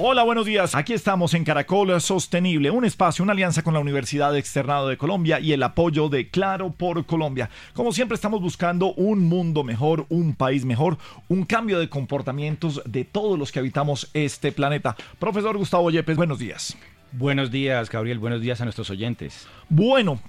[0.00, 0.76] Hola, buenos días.
[0.76, 5.40] Aquí estamos en Caracol Sostenible, un espacio, una alianza con la Universidad Externado de Colombia
[5.40, 7.50] y el apoyo de Claro por Colombia.
[7.72, 13.04] Como siempre estamos buscando un mundo mejor, un país mejor, un cambio de comportamientos de
[13.04, 14.94] todos los que habitamos este planeta.
[15.18, 16.78] Profesor Gustavo Yepes, buenos días.
[17.10, 18.20] Buenos días, Gabriel.
[18.20, 19.48] Buenos días a nuestros oyentes.
[19.68, 20.20] Bueno,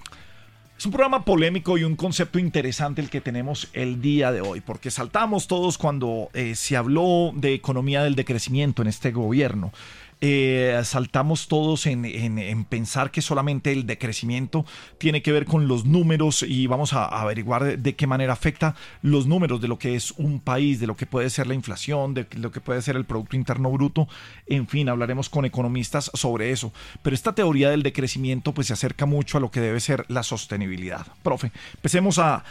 [0.80, 4.62] es un programa polémico y un concepto interesante el que tenemos el día de hoy,
[4.62, 9.74] porque saltamos todos cuando eh, se habló de economía del decrecimiento en este gobierno.
[10.22, 14.66] Eh, saltamos todos en, pensar que solamente el decrecimiento
[14.98, 19.26] tiene que ver con los números y vamos a averiguar de, qué manera afecta los
[19.26, 22.26] números de lo que es un país, de lo que puede ser la inflación, de
[22.36, 24.08] lo que puede ser el Producto Interno Bruto.
[24.46, 26.70] En fin, hablaremos con economistas sobre eso.
[27.02, 30.22] Pero esta teoría del decrecimiento pues se acerca mucho a lo que debe ser la
[30.22, 31.06] sostenibilidad.
[31.22, 32.44] Profe, empecemos a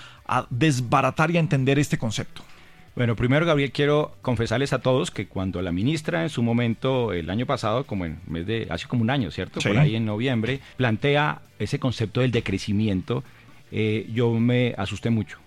[0.49, 2.43] desbaratar y a entender este concepto.
[2.99, 7.29] Bueno, primero, Gabriel, quiero confesarles a todos que cuando la ministra en su momento, el
[7.29, 9.61] año pasado, como en mes de, hace como un año, ¿cierto?
[9.61, 13.23] Por ahí en noviembre, plantea ese concepto del decrecimiento,
[13.71, 15.37] eh, yo me asusté mucho.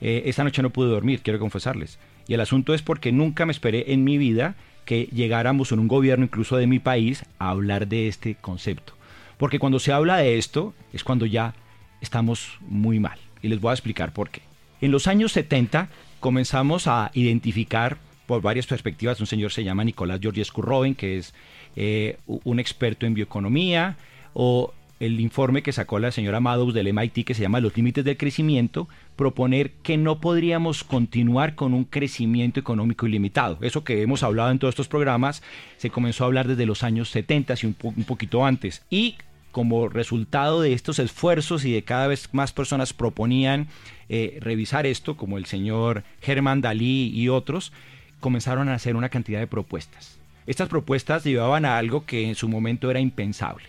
[0.00, 2.00] Eh, esta noche no pude dormir, quiero confesarles.
[2.26, 5.86] Y el asunto es porque nunca me esperé en mi vida que llegáramos en un
[5.86, 8.94] gobierno, incluso de mi país, a hablar de este concepto.
[9.36, 11.54] Porque cuando se habla de esto es cuando ya
[12.00, 13.20] estamos muy mal.
[13.40, 14.42] Y les voy a explicar por qué.
[14.80, 15.88] En los años 70
[16.26, 19.20] comenzamos a identificar por varias perspectivas.
[19.20, 21.32] Un señor se llama Nicolás Georgescu Robin, que es
[21.76, 23.96] eh, un experto en bioeconomía,
[24.34, 28.04] o el informe que sacó la señora Maddox del MIT que se llama Los límites
[28.04, 33.58] del crecimiento, proponer que no podríamos continuar con un crecimiento económico ilimitado.
[33.60, 35.44] Eso que hemos hablado en todos estos programas
[35.76, 38.82] se comenzó a hablar desde los años 70 y un, un poquito antes.
[38.90, 39.14] Y
[39.56, 43.68] como resultado de estos esfuerzos y de cada vez más personas proponían
[44.10, 47.72] eh, revisar esto, como el señor Germán Dalí y otros,
[48.20, 50.18] comenzaron a hacer una cantidad de propuestas.
[50.46, 53.64] Estas propuestas llevaban a algo que en su momento era impensable.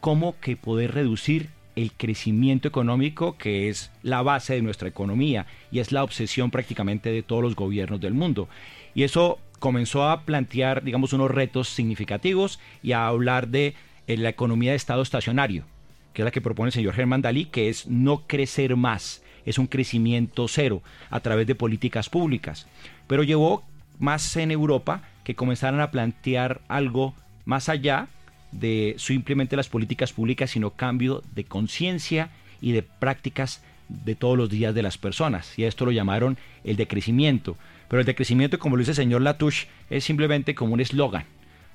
[0.00, 5.78] ¿Cómo que poder reducir el crecimiento económico que es la base de nuestra economía y
[5.78, 8.48] es la obsesión prácticamente de todos los gobiernos del mundo?
[8.96, 13.76] Y eso comenzó a plantear, digamos, unos retos significativos y a hablar de
[14.06, 15.64] en la economía de estado estacionario,
[16.12, 19.58] que es la que propone el señor Germán Dalí, que es no crecer más, es
[19.58, 22.66] un crecimiento cero a través de políticas públicas.
[23.06, 23.64] Pero llevó
[23.98, 27.14] más en Europa que comenzaran a plantear algo
[27.44, 28.08] más allá
[28.52, 34.48] de simplemente las políticas públicas, sino cambio de conciencia y de prácticas de todos los
[34.48, 35.58] días de las personas.
[35.58, 37.56] Y a esto lo llamaron el decrecimiento.
[37.88, 41.26] Pero el decrecimiento, como lo dice el señor Latouche, es simplemente como un eslogan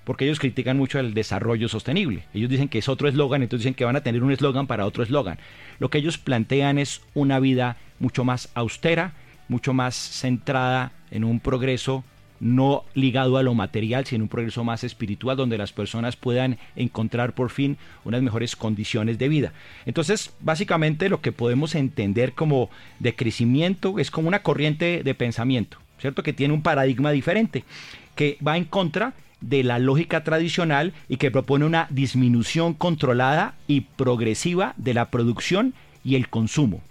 [0.09, 2.23] porque ellos critican mucho el desarrollo sostenible.
[2.33, 4.87] Ellos dicen que es otro eslogan, entonces dicen que van a tener un eslogan para
[4.87, 5.37] otro eslogan.
[5.77, 9.13] Lo que ellos plantean es una vida mucho más austera,
[9.49, 12.03] mucho más centrada en un progreso
[12.39, 17.33] no ligado a lo material, sino un progreso más espiritual donde las personas puedan encontrar
[17.33, 19.53] por fin unas mejores condiciones de vida.
[19.85, 25.77] Entonces, básicamente lo que podemos entender como de crecimiento es como una corriente de pensamiento,
[25.99, 26.23] ¿cierto?
[26.23, 27.63] Que tiene un paradigma diferente,
[28.15, 33.81] que va en contra de la lógica tradicional y que propone una disminución controlada y
[33.81, 35.73] progresiva de la producción
[36.03, 36.81] y el consumo,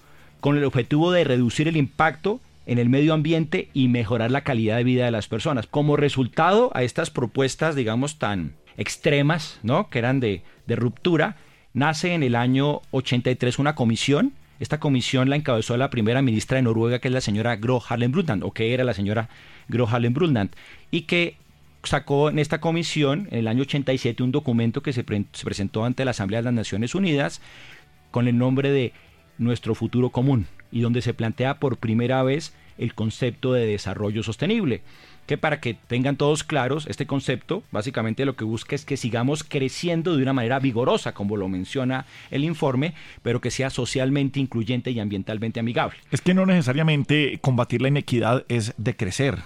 [0.41, 4.77] con el objetivo de reducir el impacto en el medio ambiente y mejorar la calidad
[4.77, 5.67] de vida de las personas.
[5.67, 9.89] Como resultado a estas propuestas, digamos, tan extremas, ¿no?
[9.89, 11.37] que eran de, de ruptura,
[11.73, 14.33] nace en el año 83 una comisión.
[14.61, 18.13] Esta comisión la encabezó la primera ministra de Noruega, que es la señora Gro Harlem
[18.13, 19.31] Brundtland, o que era la señora
[19.69, 20.51] Gro Harlem Brundtland,
[20.91, 21.37] y que
[21.83, 26.11] sacó en esta comisión, en el año 87, un documento que se, presentó ante la
[26.13, 27.41] Asamblea de las Naciones Unidas
[28.11, 28.93] con el nombre de
[29.39, 34.83] Nuestro Futuro Común y donde se plantea por primera vez el concepto de desarrollo sostenible.
[35.27, 39.45] Que para que tengan todos claros, este concepto básicamente lo que busca es que sigamos
[39.45, 44.91] creciendo de una manera vigorosa, como lo menciona el informe, pero que sea socialmente incluyente
[44.91, 45.99] y ambientalmente amigable.
[46.11, 49.41] Es que no necesariamente combatir la inequidad es decrecer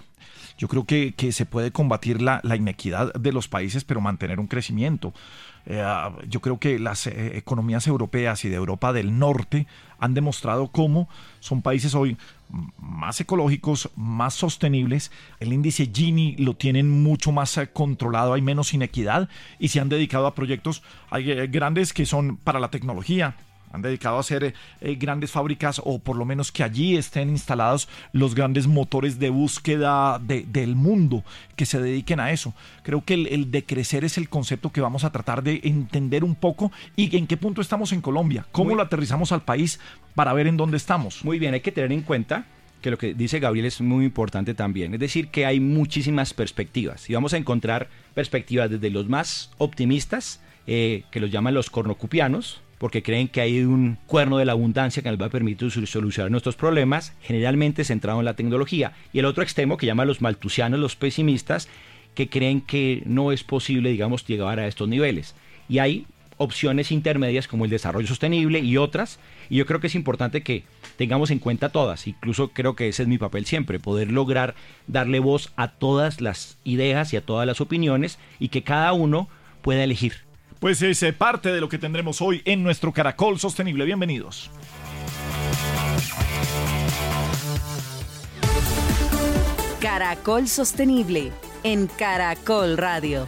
[0.58, 5.12] yo creo que, se puede combatir la, inequidad de los países, pero mantener un crecimiento.
[5.66, 5.84] Eh,
[6.28, 9.66] yo creo que las eh, economías europeas y de Europa del Norte
[9.99, 11.08] han demostrado cómo
[11.38, 12.16] son países hoy
[12.78, 15.10] más ecológicos, más sostenibles.
[15.40, 19.28] El índice Gini lo tienen mucho más eh, controlado, hay menos inequidad
[19.58, 23.37] y se han dedicado a proyectos hay, grandes que son para la tecnología,
[23.72, 27.88] han dedicado a hacer eh, grandes fábricas o por lo menos que allí estén instalados
[28.12, 31.24] los grandes motores de búsqueda del mundo
[31.56, 32.54] que se dediquen a eso.
[32.82, 36.34] Creo que el, el decrecer es el concepto que vamos a tratar de entender un
[36.34, 39.80] poco y en qué punto estamos en Colombia, cómo lo aterrizamos al país
[40.14, 41.25] para ver en dónde estamos.
[41.25, 42.46] Muy bien, hay que tener en cuenta
[42.82, 44.92] que lo que dice Gabriel es muy importante también.
[44.92, 50.40] Es decir, que hay muchísimas perspectivas y vamos a encontrar perspectivas desde los más optimistas,
[50.66, 55.05] eh, que los llaman los cornocupianos, porque creen que hay un cuerno de la abundancia
[55.05, 58.90] que nos va a permitir solucionar nuestros problemas, generalmente centrado en la tecnología.
[59.12, 61.69] Y el otro extremo que llaman los maltusianos, los pesimistas,
[62.17, 65.37] que creen que no es posible, digamos, llegar a estos niveles.
[65.69, 66.06] Y hay
[66.38, 69.20] opciones intermedias como el desarrollo sostenible y otras.
[69.49, 70.64] Y yo creo que es importante que
[70.96, 72.08] tengamos en cuenta todas.
[72.08, 74.56] Incluso creo que ese es mi papel siempre, poder lograr
[74.88, 79.28] darle voz a todas las ideas y a todas las opiniones y que cada uno
[79.62, 80.31] pueda elegir.
[80.62, 83.85] Pues es eh, parte de lo que tendremos hoy en nuestro Caracol Sostenible.
[83.85, 84.49] Bienvenidos.
[89.81, 91.32] Caracol Sostenible
[91.64, 93.26] en Caracol Radio.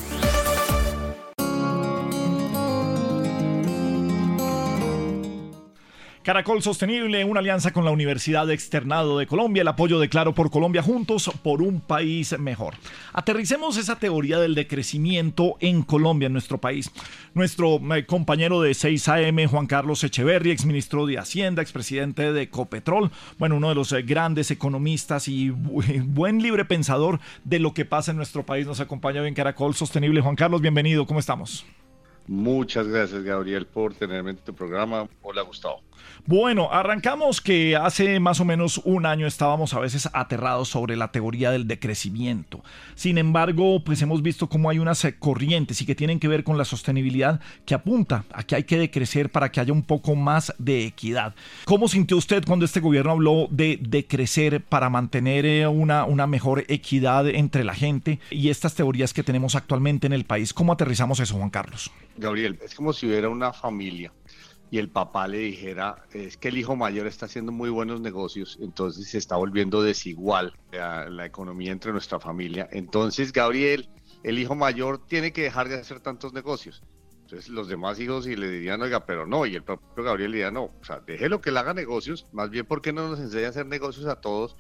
[6.25, 10.51] Caracol Sostenible, una alianza con la Universidad Externado de Colombia, el apoyo de Claro por
[10.51, 12.73] Colombia, juntos por un país mejor.
[13.13, 16.91] Aterricemos esa teoría del decrecimiento en Colombia, en nuestro país.
[17.35, 23.57] Nuestro eh, compañero de 6AM, Juan Carlos Echeverri, exministro de Hacienda, expresidente de Copetrol, bueno,
[23.57, 25.51] uno de los eh, grandes economistas y
[26.07, 30.23] buen libre pensador de lo que pasa en nuestro país, nos acompaña en Caracol Sostenible.
[30.23, 31.67] Juan Carlos, bienvenido, ¿cómo estamos?
[32.27, 35.07] Muchas gracias, Gabriel, por tenerme en tu programa.
[35.23, 35.81] Hola, Gustavo.
[36.27, 41.13] Bueno, arrancamos que hace más o menos un año estábamos a veces aterrados sobre la
[41.13, 42.63] teoría del decrecimiento.
[42.95, 46.43] Sin embargo, pues hemos visto cómo hay unas eh, corrientes y que tienen que ver
[46.43, 50.15] con la sostenibilidad que apunta a que hay que decrecer para que haya un poco
[50.15, 51.35] más de equidad.
[51.67, 56.65] ¿Cómo sintió usted cuando este gobierno habló de decrecer para mantener eh, una, una mejor
[56.69, 60.55] equidad entre la gente y estas teorías que tenemos actualmente en el país?
[60.55, 61.91] ¿Cómo aterrizamos eso, Juan Carlos?
[62.17, 64.13] Gabriel, es como si hubiera una familia
[64.71, 68.59] y el papá le dijera, es que el hijo mayor está haciendo muy buenos negocios,
[68.61, 72.69] entonces se está volviendo desigual la, economía entre nuestra familia.
[72.73, 73.89] Entonces, Gabriel,
[74.23, 76.83] el hijo mayor tiene que dejar de hacer tantos negocios.
[77.23, 80.51] Entonces los demás hijos y le dirían, oiga, pero no, y el propio Gabriel diría,
[80.51, 83.51] no, o sea, déjelo que él haga negocios, más bien porque no nos enseña a
[83.51, 84.57] hacer negocios a todos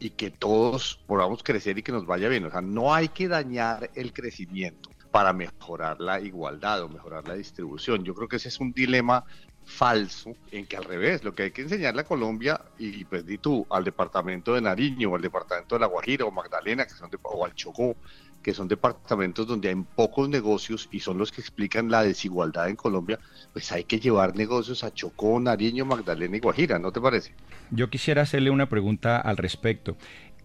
[0.00, 2.44] y que todos podamos crecer y que nos vaya bien.
[2.44, 7.34] O sea, no hay que dañar el crecimiento para mejorar la igualdad o mejorar la
[7.34, 8.04] distribución.
[8.04, 9.24] Yo creo que ese es un dilema
[9.64, 13.38] falso en que al revés, lo que hay que enseñarle a Colombia y pues di
[13.38, 17.10] tú, al departamento de Nariño o al departamento de La Guajira o Magdalena que son
[17.10, 17.94] de, o al Chocó,
[18.42, 22.76] que son departamentos donde hay pocos negocios y son los que explican la desigualdad en
[22.76, 23.18] Colombia,
[23.52, 27.34] pues hay que llevar negocios a Chocó, Nariño, Magdalena y Guajira, ¿no te parece?
[27.70, 29.96] Yo quisiera hacerle una pregunta al respecto.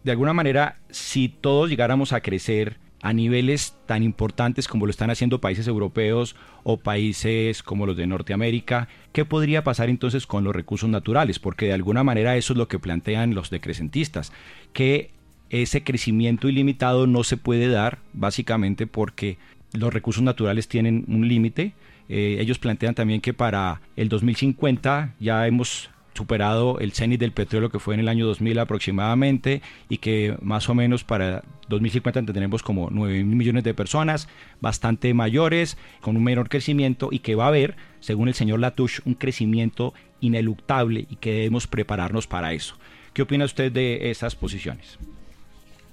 [0.04, 5.10] De alguna manera, si todos llegáramos a crecer a niveles tan importantes como lo están
[5.10, 10.56] haciendo países europeos o países como los de Norteamérica, ¿qué podría pasar entonces con los
[10.56, 11.38] recursos naturales?
[11.38, 14.32] Porque de alguna manera eso es lo que plantean los decrecentistas,
[14.72, 15.12] que
[15.50, 19.38] ese crecimiento ilimitado no se puede dar básicamente porque
[19.74, 21.74] los recursos naturales tienen un límite.
[22.08, 27.70] Eh, ellos plantean también que para el 2050 ya hemos superado el cenit del petróleo
[27.70, 32.64] que fue en el año 2000 aproximadamente y que más o menos para 2050 tendremos
[32.64, 34.28] como 9 mil millones de personas,
[34.62, 39.02] bastante mayores, con un menor crecimiento y que va a haber, según el señor Latouche,
[39.06, 42.76] un crecimiento ineluctable y que debemos prepararnos para eso.
[43.14, 44.98] ¿Qué opina usted de esas posiciones?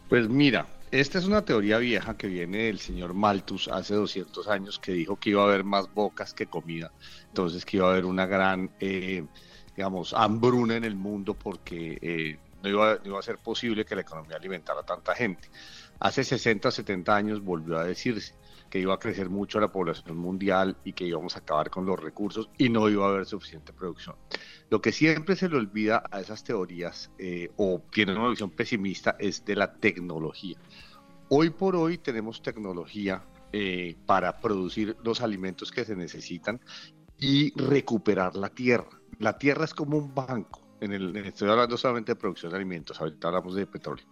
[0.08, 4.78] Pues mira, esta es una teoría vieja que viene del señor Malthus hace 200 años
[4.78, 6.90] que dijo que iba a haber más bocas que comida,
[7.28, 8.70] entonces que iba a haber una gran...
[8.80, 9.24] Eh,
[9.80, 14.36] digamos, hambruna en el mundo porque eh, no, iba, a ser posible que la economía
[14.36, 15.48] alimentara a tanta gente.
[16.00, 18.34] Hace 60, 70 años volvió a decirse
[18.68, 21.98] que iba a crecer mucho la población mundial y que íbamos a acabar con los
[21.98, 24.16] recursos y no iba a haber suficiente producción.
[24.68, 29.16] Lo que siempre se le olvida a esas teorías eh, o tienen una visión pesimista
[29.18, 30.58] es de la tecnología.
[31.30, 36.60] Hoy por hoy tenemos tecnología eh, para producir los alimentos que se necesitan
[37.18, 40.66] y recuperar la tierra la tierra es como un banco.
[40.80, 44.06] En el, estoy hablando solamente de producción de alimentos, ahorita hablamos de petróleo.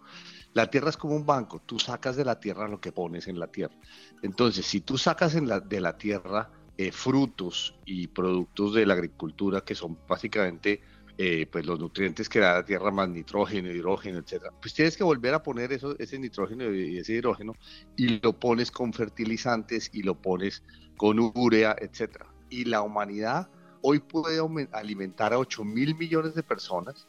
[0.53, 3.39] La tierra es como un banco, tú sacas de la tierra lo que pones en
[3.39, 3.75] la tierra.
[4.21, 9.61] Entonces, si tú sacas la, de la tierra eh, frutos y productos de la agricultura,
[9.61, 10.81] que son básicamente
[11.17, 15.03] eh, pues los nutrientes que da la tierra, más nitrógeno, hidrógeno, etcétera, pues tienes que
[15.03, 17.53] volver a poner ese nitrógeno y ese hidrógeno
[17.97, 20.63] y lo pones con fertilizantes y lo pones
[20.97, 22.31] con urea, etcétera.
[22.49, 23.49] Y la humanidad
[23.81, 24.39] hoy puede
[24.71, 27.07] alimentar a 8 mil millones de personas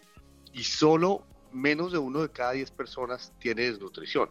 [0.52, 4.30] y solo menos de uno de cada 10 personas tiene desnutrición.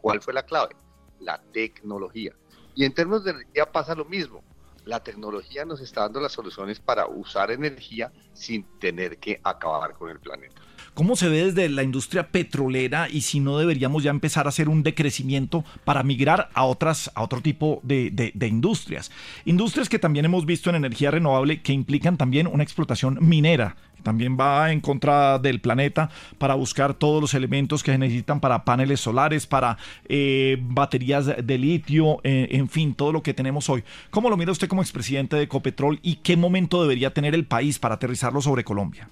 [0.00, 0.74] ¿Cuál fue la clave?
[1.18, 2.34] La tecnología.
[2.74, 4.42] Y en términos de energía pasa lo mismo.
[4.84, 10.10] La tecnología nos está dando las soluciones para usar energía sin tener que acabar con
[10.10, 10.62] el planeta.
[11.00, 14.68] ¿Cómo se ve desde la industria petrolera y si no deberíamos ya empezar a hacer
[14.68, 19.10] un decrecimiento para migrar a otras, a otro tipo de, industrias?
[19.46, 24.36] Industrias que también hemos visto en energía renovable que implican también una explotación minera también
[24.38, 29.00] va en contra del planeta para buscar todos los elementos que se necesitan para paneles
[29.00, 33.84] solares, para eh, baterías de litio, eh, en fin, todo lo que tenemos hoy.
[34.10, 37.78] ¿Cómo lo mira usted como expresidente de Ecopetrol y qué momento debería tener el país
[37.78, 39.08] para aterrizarlo sobre Colombia?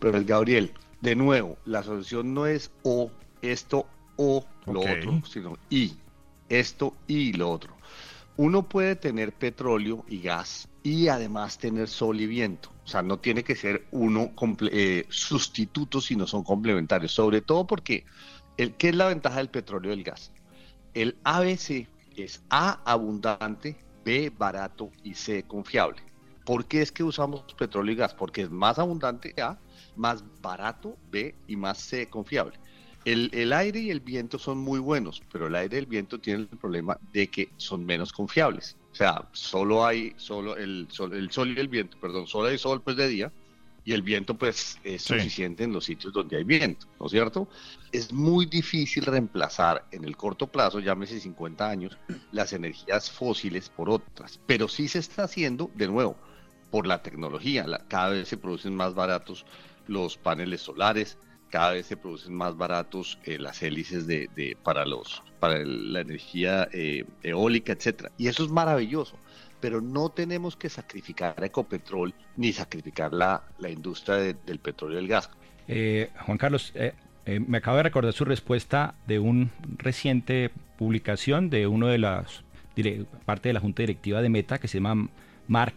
[0.00, 3.10] Pero Gabriel, de nuevo, la solución no es o
[3.42, 5.96] esto o lo otro, sino y
[6.48, 7.76] esto y lo otro.
[8.36, 12.70] Uno puede tener petróleo y gas y además tener sol y viento.
[12.84, 14.32] O sea, no tiene que ser uno
[14.70, 17.12] eh, sustituto, sino son complementarios.
[17.12, 18.04] Sobre todo porque,
[18.56, 20.32] el, ¿qué es la ventaja del petróleo y del gas?
[20.94, 26.00] El ABC es A abundante, B barato y C confiable.
[26.44, 28.14] ¿Por qué es que usamos petróleo y gas?
[28.14, 29.58] Porque es más abundante A
[29.96, 32.58] más barato, B, y más C, confiable.
[33.04, 36.48] El, aire y el viento son muy buenos, pero el aire y el viento tienen
[36.52, 38.76] el problema de que son menos confiables.
[38.92, 42.58] O sea, solo hay solo el sol, el sol y el viento, perdón, solo hay
[42.58, 43.32] sol pues de día
[43.84, 47.48] y el viento pues es suficiente en los sitios donde hay viento, ¿no es cierto?
[47.90, 51.98] Es muy difícil reemplazar en el corto plazo, llámese 50 años,
[52.30, 56.16] las energías fósiles por otras, pero sí se está haciendo de nuevo
[56.70, 59.44] por la tecnología, cada vez se producen más baratos
[59.86, 61.18] los paneles solares,
[61.50, 66.66] cada vez se producen más baratos eh, las hélices de, para, los, para la energía
[66.72, 68.10] eh, eólica, etcétera.
[68.16, 69.18] Y eso es maravilloso,
[69.60, 75.02] pero no tenemos que sacrificar a Ecopetrol ni sacrificar la, la industria del petróleo y
[75.02, 75.30] el gas.
[75.68, 76.72] Eh, Juan Carlos,
[77.26, 82.42] me acabo de recordar su respuesta de una reciente publicación de uno de las
[83.26, 85.08] parte de la junta directiva de Meta que se llama
[85.46, 85.74] Mark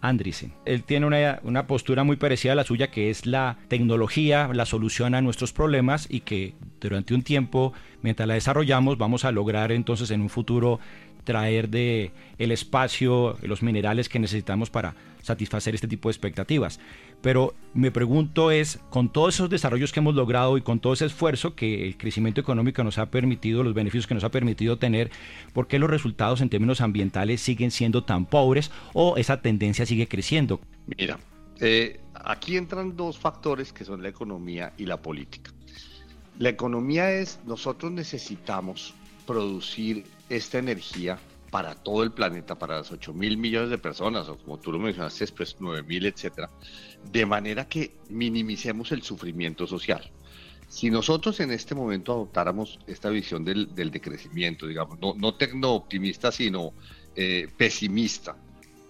[0.00, 0.52] Andreessen.
[0.64, 5.14] Él tiene una, postura muy parecida a la suya, que es la tecnología, la solución
[5.14, 10.10] a nuestros problemas y que durante un tiempo, mientras la desarrollamos, vamos a lograr entonces
[10.10, 10.80] en un futuro
[11.28, 16.80] traer de el espacio, los minerales que necesitamos para satisfacer este tipo de expectativas.
[17.20, 21.04] Pero me pregunto es, con todos esos desarrollos que hemos logrado y con todo ese
[21.04, 25.10] esfuerzo que el crecimiento económico nos ha permitido, los beneficios que nos ha permitido tener,
[25.52, 30.08] ¿por qué los resultados en términos ambientales siguen siendo tan pobres o esa tendencia sigue
[30.08, 30.60] creciendo?
[30.96, 31.18] Mira,
[31.60, 35.52] eh, aquí entran dos factores que son la economía y la política.
[36.38, 38.94] La economía es, nosotros necesitamos
[39.26, 41.18] producir esta energía
[41.50, 44.78] para todo el planeta, para las 8 mil millones de personas, o como tú lo
[44.78, 46.50] mencionaste, pues 9 mil, etcétera,
[47.10, 50.10] de manera que minimicemos el sufrimiento social.
[50.68, 56.74] Si nosotros en este momento adoptáramos esta visión del, decrecimiento, digamos, no, no tecno-optimista, sino
[57.16, 58.36] eh, pesimista,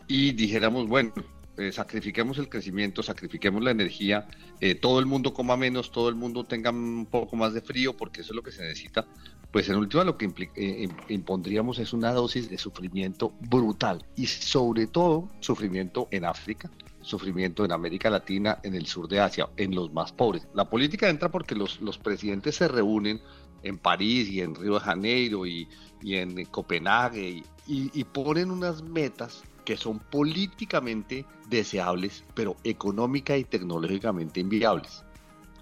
[0.08, 1.12] y dijéramos, bueno,
[1.58, 4.26] eh, sacrifiquemos el crecimiento, sacrifiquemos la energía,
[4.60, 7.96] eh, todo el mundo coma menos, todo el mundo tenga un poco más de frío,
[7.96, 9.06] porque eso es lo que se necesita,
[9.52, 14.86] pues en última lo que eh, impondríamos es una dosis de sufrimiento brutal y sobre
[14.86, 19.92] todo sufrimiento en África, sufrimiento en América Latina, en el sur de Asia, en los
[19.92, 20.46] más pobres.
[20.54, 23.20] La política entra porque los, presidentes se reúnen
[23.62, 25.68] en París y en Río de Janeiro y,
[26.02, 35.04] en Copenhague y ponen unas metas que son políticamente deseables, pero económica y tecnológicamente inviables.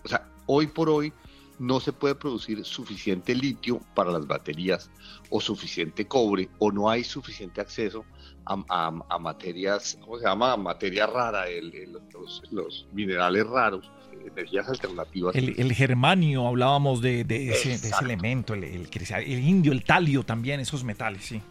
[0.04, 1.12] O sea, hoy por hoy
[1.58, 4.90] no se puede producir suficiente litio para las baterías
[5.30, 8.04] o suficiente cobre o no hay suficiente acceso
[8.44, 10.56] a, materias, ¿cómo se llama?
[10.56, 11.46] Materia rara,
[12.50, 13.90] los, minerales raros,
[14.24, 15.34] energías alternativas.
[15.34, 21.42] El, germanio, hablábamos de, ese, elemento, el, el indio, el talio también, esos metales, sí.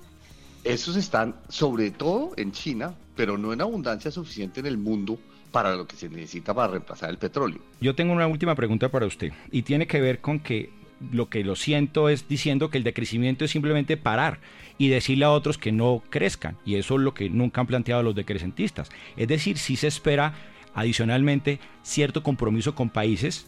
[0.64, 5.20] Esos están sobre todo en China, pero no en abundancia suficiente en el mundo
[5.56, 7.60] para lo que se necesita para reemplazar el petróleo.
[7.80, 10.70] Yo tengo una última pregunta para usted y tiene que ver con que
[11.14, 14.40] lo que lo siento es diciendo que el decrecimiento es simplemente parar
[14.78, 16.58] y decirle a otros que no crezcan.
[16.66, 18.90] Y eso es lo que nunca han planteado los decrecentistas.
[19.16, 20.34] Es decir, si se espera
[20.74, 23.48] adicionalmente cierto compromiso con países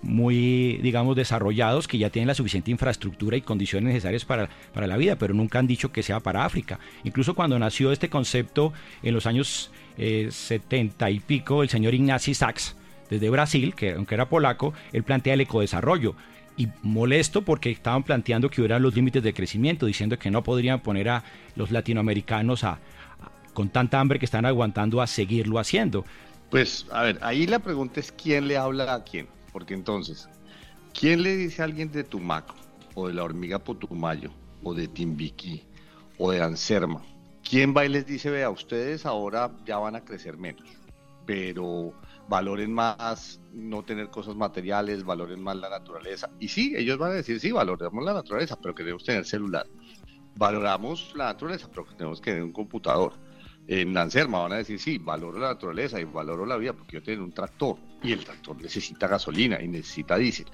[0.00, 4.96] muy, digamos, desarrollados que ya tienen la suficiente infraestructura y condiciones necesarias para, para, la
[4.96, 6.78] vida, pero nunca han dicho que sea para África.
[7.02, 8.72] Incluso cuando nació este concepto
[9.02, 12.76] en los años 70 y pico, el señor Ignacy Sachs,
[13.10, 16.14] desde Brasil, que aunque era polaco, él plantea el ecodesarrollo.
[16.56, 20.80] Y molesto porque estaban planteando que hubieran los límites de crecimiento, diciendo que no podrían
[20.80, 21.24] poner a
[21.54, 22.78] los latinoamericanos a,
[23.54, 26.04] con tanta hambre que están aguantando a seguirlo haciendo.
[26.50, 30.28] Pues, a ver, ahí la pregunta es quién le habla a quién, porque entonces,
[30.98, 32.54] ¿quién le dice a alguien de Tumaco,
[32.94, 34.30] o de la hormiga Putumayo,
[34.62, 35.62] o de Timbiquí,
[36.16, 37.02] o de Anserma?
[37.48, 40.68] ¿Quién va y les dice, vea, ustedes ahora ya van a crecer menos,
[41.24, 41.94] pero
[42.28, 46.28] valoren más no tener cosas materiales, valoren más la naturaleza?
[46.40, 49.66] Y sí, ellos van a decir, sí, valoramos la naturaleza, pero queremos tener celular.
[50.36, 53.14] Valoramos la naturaleza, pero tenemos que tener un computador
[53.68, 57.02] en Lancerma van a decir, sí, valoro la naturaleza y valoro la vida porque yo
[57.02, 60.46] tengo un tractor y el tractor necesita gasolina y necesita diésel.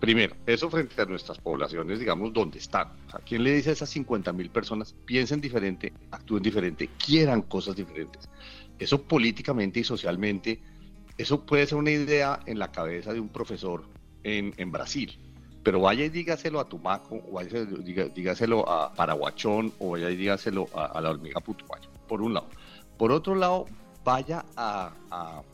[0.00, 2.88] Primero, eso frente a nuestras poblaciones, digamos, donde están.
[3.14, 7.76] O ¿Quién le dice a esas 50 mil personas, piensen diferente, actúen diferente, quieran cosas
[7.76, 8.28] diferentes?
[8.78, 10.60] Eso políticamente y socialmente,
[11.16, 13.84] eso puede ser una idea en la cabeza de un profesor
[14.22, 15.18] en, en Brasil,
[15.66, 20.16] pero vaya y dígaselo a Tumaco, o vaya y dígaselo a Paraguachón, o vaya y
[20.16, 22.46] dígaselo a, la hormiga Putumayo por un lado.
[22.96, 23.66] Por otro lado,
[24.04, 24.92] vaya a,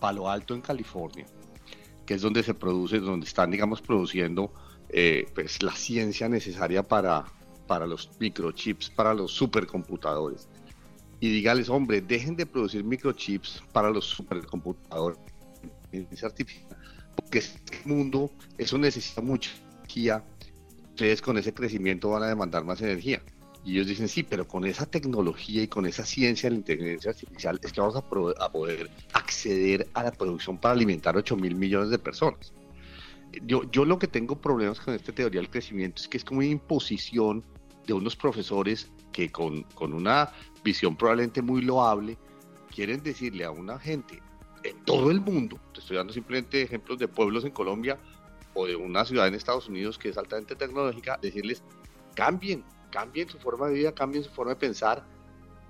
[0.01, 1.25] Palo Alto en California,
[2.07, 4.53] que es donde se produce, donde están, digamos, produciendo
[4.89, 7.25] eh, pues, la ciencia necesaria para,
[7.67, 10.49] para los microchips, para los supercomputadores.
[11.21, 15.19] Y dígales, hombre, dejen de producir microchips para los supercomputadores.
[17.15, 20.25] Porque este mundo, eso necesita mucha energía.
[20.91, 23.23] Ustedes con ese crecimiento van a demandar más energía.
[23.65, 27.13] Y ellos dicen, sí, pero con esa tecnología y con esa ciencia de la inteligencia
[27.13, 28.03] artificial es que vamos a,
[28.51, 32.53] poder acceder a la producción para alimentar 8 mil millones de personas.
[33.47, 36.41] Yo, yo lo que tengo problemas con esta teoría del crecimiento es que es como
[36.41, 37.45] una imposición
[37.87, 40.33] de unos profesores que con, con una
[40.65, 42.19] visión probablemente muy loable
[42.75, 44.21] quieren decirle a una gente
[44.65, 47.99] en todo el mundo, te estoy dando simplemente ejemplos de pueblos en Colombia
[48.55, 51.63] o de una ciudad en Estados Unidos que es altamente tecnológica, decirles
[52.15, 55.03] cambien, cambien su forma de vida, cambien su forma de pensar,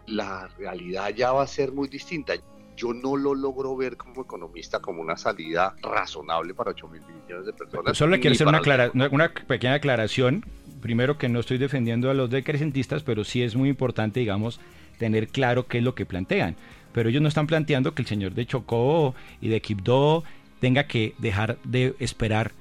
[0.07, 2.35] la realidad ya va a ser muy distinta.
[2.77, 7.47] Yo no lo logro ver como economista como una salida razonable para 8 mil millones
[7.47, 7.97] de personas.
[7.97, 10.45] Solo quiero hacer una, una, pequeña aclaración.
[10.81, 14.59] Primero que no estoy defendiendo a los decrecentistas, pero sí es muy importante, digamos,
[14.99, 16.57] tener claro qué es lo que plantean.
[16.93, 20.25] Pero ellos no están planteando que el señor de Chocó y de Quibdó
[20.61, 22.53] tenga que dejar de esperar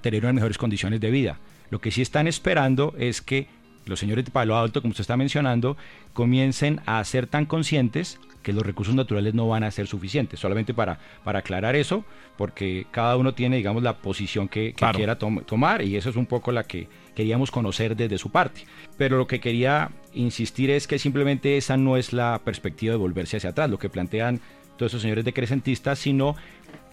[0.00, 1.38] tener unas mejores condiciones de vida.
[1.70, 3.46] Lo que sí están esperando es que
[3.86, 5.76] los señores de Palo Alto, como usted está mencionando,
[6.12, 10.40] comiencen a ser tan conscientes que los recursos naturales no van a ser suficientes.
[10.40, 12.04] Solamente para, para aclarar eso,
[12.36, 16.52] porque cada uno tiene, digamos, la posición que, quiera tomar y eso es un poco
[16.52, 18.64] la que queríamos conocer desde su parte.
[18.96, 23.36] Pero lo que quería insistir es que simplemente esa no es la perspectiva de volverse
[23.36, 24.40] hacia atrás, lo que plantean
[24.76, 26.36] todos esos señores decrecentistas, sino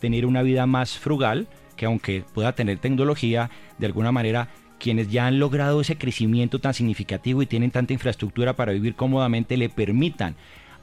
[0.02, 1.47] tener una vida más frugal,
[1.78, 6.74] que aunque pueda tener tecnología, de alguna manera quienes ya han logrado ese crecimiento tan
[6.74, 10.36] significativo y tienen tanta infraestructura para vivir cómodamente le permitan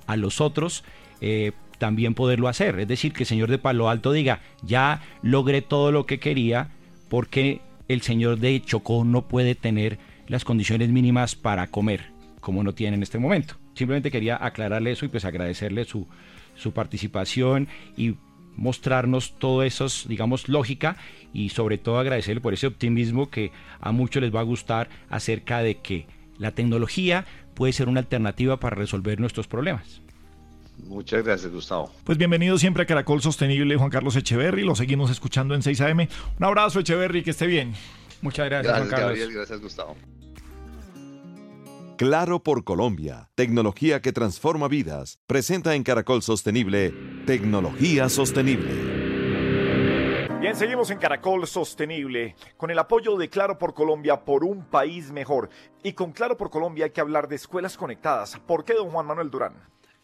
[0.06, 0.84] a los otros
[1.20, 2.78] eh, también poderlo hacer.
[2.80, 6.70] Es decir, que el señor de Palo Alto diga, ya logré todo lo que quería,
[7.08, 12.74] porque el señor de Chocó no puede tener las condiciones mínimas para comer, como no
[12.74, 13.56] tiene en este momento.
[13.74, 16.06] Simplemente quería aclararle eso y pues agradecerle su,
[16.54, 18.14] su participación y
[18.56, 20.96] mostrarnos todo eso, digamos, lógica
[21.32, 25.62] y sobre todo agradecerle por ese optimismo que a muchos les va a gustar acerca
[25.62, 26.06] de que
[26.38, 30.00] la tecnología puede ser una alternativa para resolver nuestros problemas.
[30.78, 31.92] Muchas gracias, Gustavo.
[32.04, 34.64] Pues bienvenido siempre a Caracol Sostenible, Juan Carlos Echeverry.
[34.64, 36.00] Lo seguimos escuchando en 6 AM.
[36.00, 37.74] Un abrazo, Echeverry, que esté bien.
[38.22, 39.18] Muchas gracias, Juan Carlos.
[39.32, 39.96] gracias, Gustavo.
[41.96, 45.20] Claro por Colombia, tecnología que transforma vidas.
[45.28, 46.92] Presenta en Caracol Sostenible,
[47.24, 48.72] Tecnología Sostenible.
[50.40, 55.12] Bien, seguimos en Caracol Sostenible con el apoyo de Claro por Colombia por un país
[55.12, 55.50] mejor.
[55.84, 58.40] Y con Claro por Colombia hay que hablar de escuelas conectadas.
[58.44, 59.54] ¿Por qué, don Juan Manuel Durán?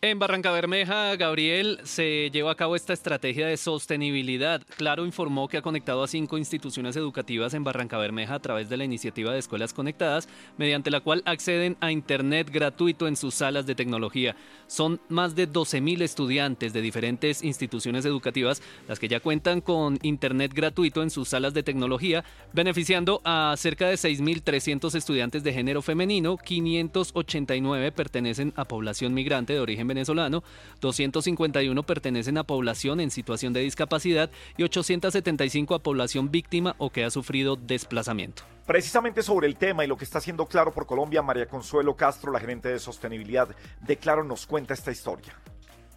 [0.03, 4.63] En Barranca Bermeja, Gabriel, se lleva a cabo esta estrategia de sostenibilidad.
[4.79, 8.79] Claro informó que ha conectado a cinco instituciones educativas en Barranca Bermeja a través de
[8.79, 13.67] la iniciativa de Escuelas Conectadas, mediante la cual acceden a Internet gratuito en sus salas
[13.67, 14.37] de tecnología.
[14.69, 20.55] Son más de 12.000 estudiantes de diferentes instituciones educativas las que ya cuentan con Internet
[20.55, 26.39] gratuito en sus salas de tecnología, beneficiando a cerca de 6.300 estudiantes de género femenino,
[26.39, 30.43] 589 pertenecen a población migrante de origen venezolano,
[30.81, 37.05] 251 pertenecen a población en situación de discapacidad y 875 a población víctima o que
[37.05, 38.45] ha sufrido desplazamiento.
[38.67, 42.31] Precisamente sobre el tema y lo que está haciendo Claro por Colombia, María Consuelo Castro,
[42.31, 43.49] la gerente de sostenibilidad
[43.81, 45.35] de Claro, nos cuenta esta historia.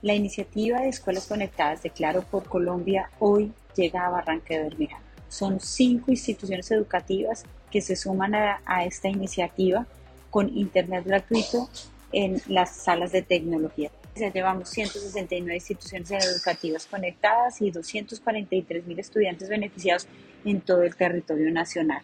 [0.02, 5.00] La iniciativa de Escuelas Conectadas de Claro por Colombia hoy llega a Barranca de Bermeja.
[5.30, 9.86] Son cinco instituciones educativas que se suman a, a esta iniciativa
[10.30, 11.70] con Internet gratuito
[12.14, 13.92] en las salas de tecnología.
[14.16, 20.08] Ya llevamos 169 instituciones educativas conectadas y 243 mil estudiantes beneficiados
[20.46, 22.04] en todo el territorio nacional.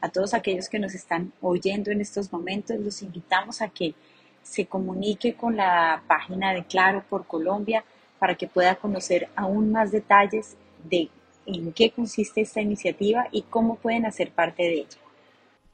[0.00, 3.94] A todos aquellos que nos están oyendo en estos momentos, los invitamos a que
[4.42, 7.84] se comunique con la página de Claro por Colombia
[8.18, 11.10] para que pueda conocer aún más detalles de
[11.46, 14.98] en qué consiste esta iniciativa y cómo pueden hacer parte de ella.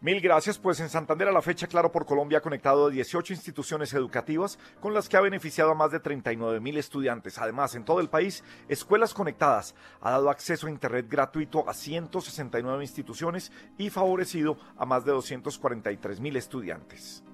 [0.00, 3.32] Mil gracias, pues en Santander a la fecha Claro por Colombia ha conectado a 18
[3.32, 7.38] instituciones educativas con las que ha beneficiado a más de 39 mil estudiantes.
[7.38, 12.84] Además, en todo el país, Escuelas Conectadas ha dado acceso a Internet gratuito a 169
[12.84, 17.24] instituciones y favorecido a más de 243 mil estudiantes.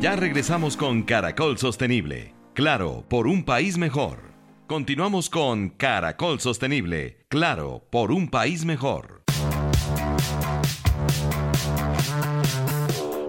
[0.00, 2.34] Ya regresamos con Caracol Sostenible.
[2.52, 4.29] Claro, por un país mejor.
[4.70, 7.16] Continuamos con Caracol Sostenible.
[7.26, 9.24] Claro, por un país mejor.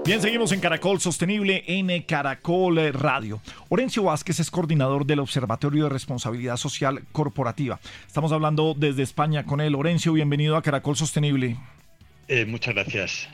[0.05, 3.41] Bien, seguimos en Caracol Sostenible en Caracol Radio.
[3.69, 7.79] Orencio Vázquez es coordinador del Observatorio de Responsabilidad Social Corporativa.
[8.05, 9.73] Estamos hablando desde España con él.
[9.73, 11.57] Orencio, bienvenido a Caracol Sostenible.
[12.27, 13.27] Eh, muchas gracias.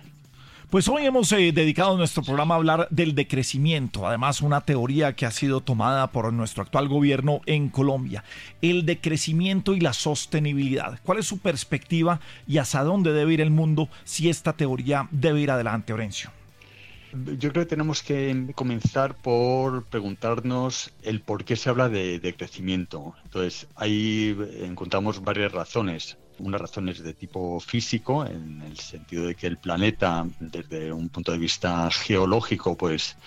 [0.69, 5.25] Pues hoy hemos eh, dedicado nuestro programa a hablar del decrecimiento, además una teoría que
[5.25, 8.25] ha sido tomada por nuestro actual gobierno en Colombia,
[8.61, 10.99] el decrecimiento y la sostenibilidad.
[11.05, 15.39] ¿Cuál es su perspectiva y hacia dónde debe ir el mundo si esta teoría debe
[15.39, 16.31] ir adelante, Orencio?
[17.13, 22.35] Yo creo que tenemos que comenzar por preguntarnos el por qué se habla de, de
[22.35, 23.15] crecimiento.
[23.23, 29.47] Entonces, ahí encontramos varias razones unas razones de tipo físico, en el sentido de que
[29.47, 33.17] el planeta, desde un punto de vista geológico, pues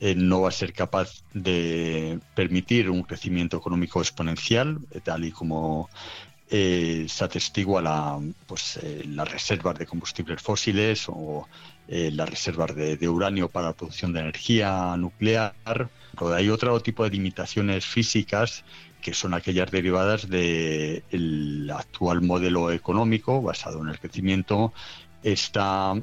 [0.00, 5.30] eh, no va a ser capaz de permitir un crecimiento económico exponencial, eh, tal y
[5.30, 5.90] como
[6.48, 11.46] eh, se atestigua la, pues, las reservas de combustibles fósiles o
[11.88, 15.54] las reservas de, de, uranio para la producción de energía nuclear.
[16.34, 18.64] Hay otro tipo de limitaciones físicas
[19.00, 24.72] que son aquellas derivadas del actual modelo económico basado en el crecimiento,
[25.22, 25.94] está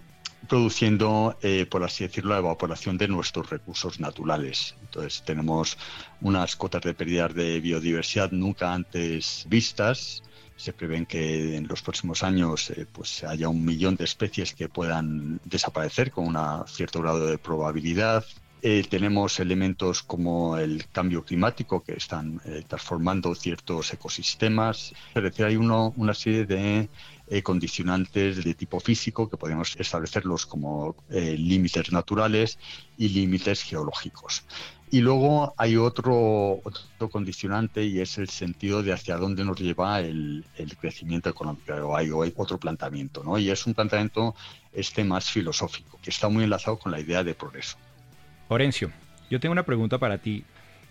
[0.47, 4.75] produciendo, eh, por así decirlo, la evaporación de nuestros recursos naturales.
[4.81, 5.77] Entonces tenemos
[6.21, 10.23] unas cotas de pérdidas de biodiversidad nunca antes vistas.
[10.55, 14.69] Se prevén que en los próximos años eh, pues haya un millón de especies que
[14.69, 18.25] puedan desaparecer con un cierto grado de probabilidad.
[18.63, 24.93] Eh, tenemos elementos como el cambio climático que están eh, transformando ciertos ecosistemas.
[25.13, 26.89] Es decir, hay uno, una serie de
[27.27, 32.57] eh, condicionantes de tipo físico que podemos establecerlos como límites naturales
[32.97, 34.43] y límites geológicos.
[34.89, 36.61] Y luego hay otro,
[37.11, 41.95] condicionante y es el sentido de hacia dónde nos lleva el, el crecimiento económico.
[41.95, 43.37] Hay, hay, otro planteamiento, ¿no?
[43.37, 44.33] Y es un planteamiento
[44.71, 47.77] este más filosófico, que está muy enlazado con la idea de progreso.
[48.49, 48.91] Orencio,
[49.29, 50.43] yo tengo una pregunta para ti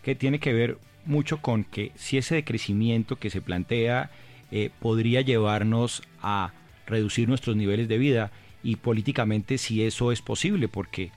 [0.02, 4.10] que tiene que ver mucho con que si ese decrecimiento que se plantea
[4.50, 6.52] eh, podría llevarnos a
[6.86, 8.30] reducir nuestros niveles de vida
[8.62, 11.10] y políticamente si eso es posible, porque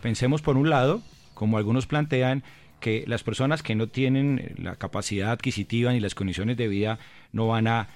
[0.00, 1.02] pensemos por un lado,
[1.34, 2.42] como algunos plantean,
[2.80, 6.98] que las personas que no tienen la capacidad adquisitiva ni las condiciones de vida
[7.32, 7.88] no van a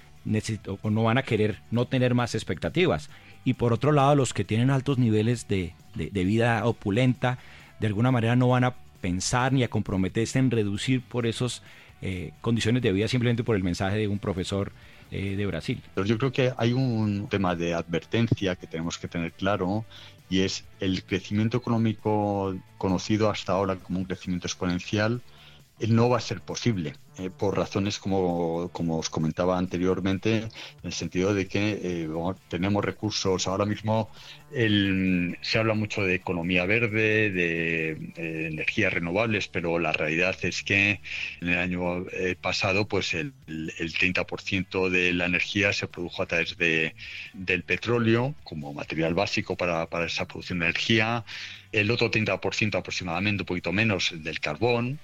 [0.82, 3.10] o no van a querer no tener más expectativas.
[3.44, 7.38] Y por otro lado, los que tienen altos niveles de vida opulenta,
[7.82, 11.62] de alguna manera no van a pensar ni a comprometerse en reducir por esas
[12.00, 14.72] eh, condiciones de vida simplemente por el mensaje de un profesor
[15.10, 15.82] eh, de Brasil.
[15.96, 19.84] Yo creo que hay un tema de advertencia que tenemos que tener claro
[20.30, 25.20] y es el crecimiento económico conocido hasta ahora como un crecimiento exponencial
[25.88, 26.94] no va a ser posible.
[27.18, 30.50] Eh, por razones como, como, os comentaba anteriormente, en
[30.82, 32.08] el sentido de que eh,
[32.48, 33.46] tenemos recursos.
[33.46, 34.10] Ahora mismo
[34.50, 41.00] se habla mucho de economía verde, de, energías renovables, pero la realidad es que
[41.42, 46.26] en el año eh, pasado pues el, el 30% de la energía se produjo a
[46.26, 46.94] través de,
[47.34, 51.24] del petróleo como material básico para, para esa producción de energía,
[51.72, 54.98] el otro 30% aproximadamente, un poquito menos, del carbón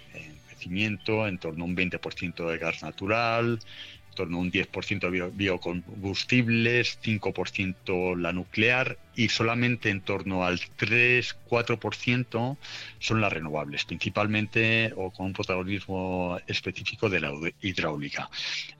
[1.26, 3.58] en torno a un 20% de gas natural,
[4.18, 12.56] torno a un 10% de biocombustibles, 5% la nuclear y solamente en torno al 3-4%
[12.98, 18.28] son las renovables, principalmente o con un protagonismo específico de la hidráulica.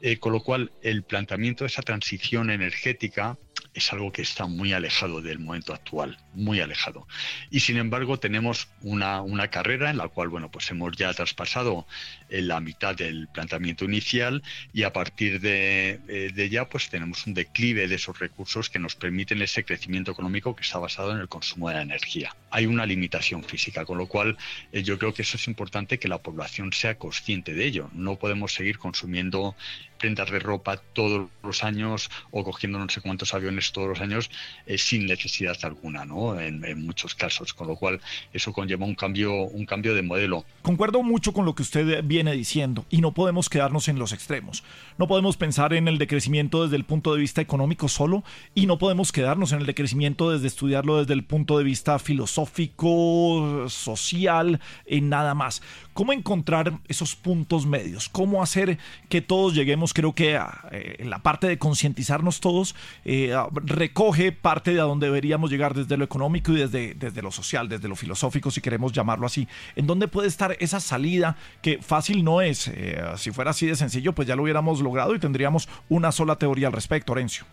[0.00, 3.36] Eh, con lo cual, el planteamiento de esa transición energética
[3.74, 7.06] es algo que está muy alejado del momento actual, muy alejado.
[7.50, 11.86] Y sin embargo tenemos una, una carrera en la cual, bueno, pues hemos ya traspasado
[12.28, 17.26] eh, la mitad del planteamiento inicial y a partir de, eh, de ya pues tenemos
[17.26, 21.18] un declive de esos recursos que nos permiten ese crecimiento económico que está basado en
[21.18, 22.34] el consumo de la energía.
[22.50, 24.36] Hay una limitación física, con lo cual
[24.72, 27.90] eh, yo creo que eso es importante que la población sea consciente de ello.
[27.92, 29.54] No podemos seguir consumiendo
[29.98, 34.30] prendas de ropa todos los años o cogiendo no sé cuántos aviones todos los años
[34.66, 36.38] eh, sin necesidad alguna, ¿no?
[36.40, 38.00] En, muchos casos, con lo cual
[38.32, 40.44] eso conlleva un cambio, un cambio de modelo.
[40.62, 44.62] Concuerdo mucho con lo que usted viene diciendo y no podemos quedarnos en los extremos.
[44.96, 48.22] No podemos pensar en el decrecimiento desde el punto de vista económico solo
[48.54, 53.66] y no podemos quedarnos en el decrecimiento desde estudiarlo desde el punto de vista filosófico,
[53.68, 55.62] social, y nada más.
[55.94, 58.08] ¿Cómo encontrar esos puntos medios?
[58.08, 62.74] ¿Cómo hacer que todos lleguemos, creo que eh, la parte de concientizarnos todos
[63.04, 67.30] eh, recoge parte de a donde deberíamos llegar desde lo económico y desde, desde lo
[67.30, 69.48] social, desde lo filosófico, si queremos llamarlo así?
[69.76, 72.68] ¿En dónde puede estar esa salida que fácil no es?
[72.68, 76.36] Eh, si fuera así de sencillo, pues ya lo hubiéramos logrado y tendríamos una sola
[76.36, 77.44] teoría al respecto, Orencio.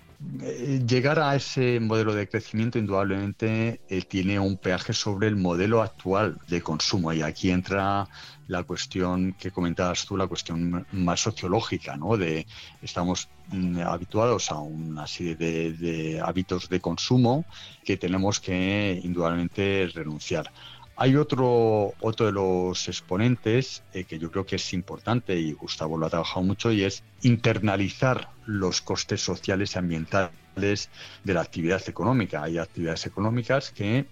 [0.88, 6.62] Llegar a ese modelo de crecimiento indudablemente tiene un peaje sobre el modelo actual de
[6.62, 8.08] consumo y aquí entra
[8.48, 12.18] la cuestión que comentabas tú, la cuestión más sociológica, ¿no?
[12.18, 12.46] De
[12.82, 17.46] estamos mm, habituados a una serie de, hábitos de consumo
[17.84, 20.52] que tenemos que indudablemente renunciar.
[20.98, 25.98] Hay otro, otro de los exponentes eh, que yo creo que es importante y Gustavo
[25.98, 30.90] lo ha trabajado mucho y es internalizar los costes sociales y ambientales
[31.24, 32.44] de la actividad económica.
[32.44, 34.06] Hay actividades económicas que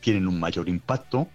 [0.00, 1.28] tienen un mayor impacto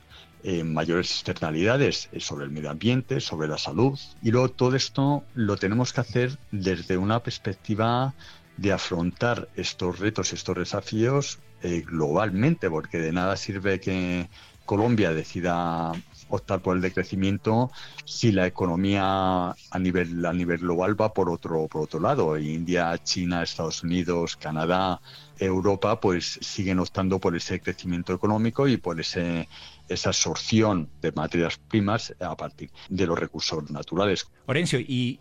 [0.48, 4.00] eh, mayores externalidades eh, sobre el medio ambiente, sobre la salud.
[4.22, 8.14] Y luego todo esto lo tenemos que hacer desde una perspectiva
[8.56, 14.30] de afrontar estos retos, estos desafíos eh, globalmente, porque de nada sirve que
[14.66, 15.92] Colombia decida
[16.30, 17.72] optar por el decrecimiento
[18.04, 22.98] si la economía a nivel a nivel global va por otro por otro lado India
[23.04, 25.02] China Estados Unidos Canadá
[25.38, 29.48] Europa pues siguen optando por ese crecimiento económico y por ese
[29.88, 34.28] esa absorción de materias primas a partir de los recursos naturales.
[34.48, 35.20] Orencio, y,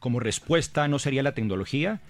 [0.00, 2.00] como respuesta no sería la tecnología.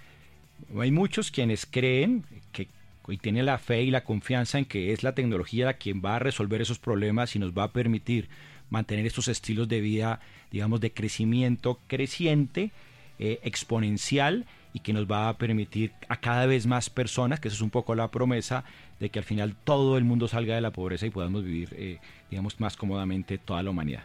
[0.79, 2.67] Hay muchos quienes creen que
[3.07, 6.17] y tienen la fe y la confianza en que es la tecnología la quien va
[6.17, 8.27] a resolver esos problemas y nos va a permitir
[8.69, 10.19] mantener estos estilos de vida,
[10.51, 12.71] digamos, de crecimiento creciente,
[13.19, 17.55] eh, exponencial y que nos va a permitir a cada vez más personas, que eso
[17.55, 18.63] es un poco la promesa,
[18.99, 21.99] de que al final todo el mundo salga de la pobreza y podamos vivir, eh,
[22.29, 24.03] digamos, más cómodamente toda la humanidad.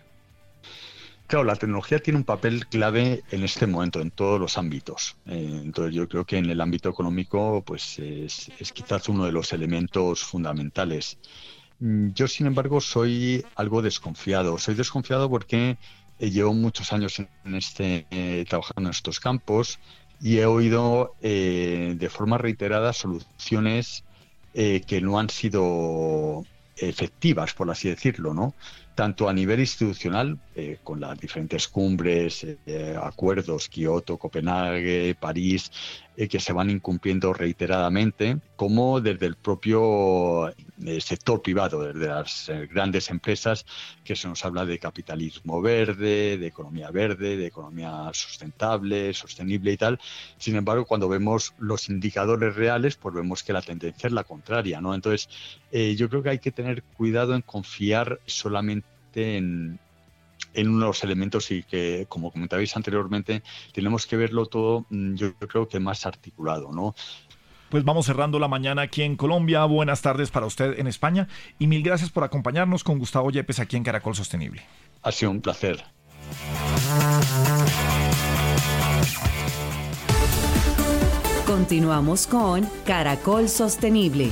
[1.32, 5.16] Claro, la tecnología tiene un papel clave en este momento, en todos los ámbitos.
[5.24, 9.54] Eh, entonces yo creo que en el ámbito económico, pues es, quizás uno de los
[9.54, 11.16] elementos fundamentales.
[11.78, 14.58] Mm, yo, sin embargo, soy algo desconfiado.
[14.58, 15.78] Soy desconfiado porque
[16.18, 18.06] eh, llevo muchos años en este,
[18.46, 19.78] trabajando en estos campos
[20.20, 24.04] y he oído de forma reiterada soluciones
[24.52, 26.44] eh, que no han sido
[26.76, 28.54] efectivas, por así decirlo, ¿no?
[29.02, 35.72] Tanto a nivel institucional, eh, con las diferentes cumbres, eh, acuerdos, Kioto, Copenhague, París,
[36.14, 42.50] eh, que se van incumpliendo reiteradamente, como desde el propio eh, sector privado, desde las
[42.50, 43.64] eh, grandes empresas,
[44.04, 49.78] que se nos habla de capitalismo verde, de economía verde, de economía sustentable, sostenible y
[49.78, 49.98] tal.
[50.36, 54.82] Sin embargo, cuando vemos los indicadores reales, pues vemos que la tendencia es la contraria,
[54.82, 54.94] ¿no?
[54.94, 55.30] Entonces,
[55.72, 59.78] yo creo que hay que tener cuidado en confiar solamente en,
[60.54, 65.68] en unos elementos y que, como comentabais anteriormente, tenemos que verlo todo, mm, yo creo
[65.68, 66.94] que más articulado, ¿no?
[67.70, 69.64] Pues vamos cerrando la mañana aquí en Colombia.
[69.64, 71.26] Buenas tardes para usted en España
[71.58, 74.62] y mil gracias por acompañarnos con Gustavo Yepes aquí en Caracol Sostenible.
[75.02, 75.82] Ha sido un placer.
[81.46, 84.30] Continuamos con Caracol Sostenible.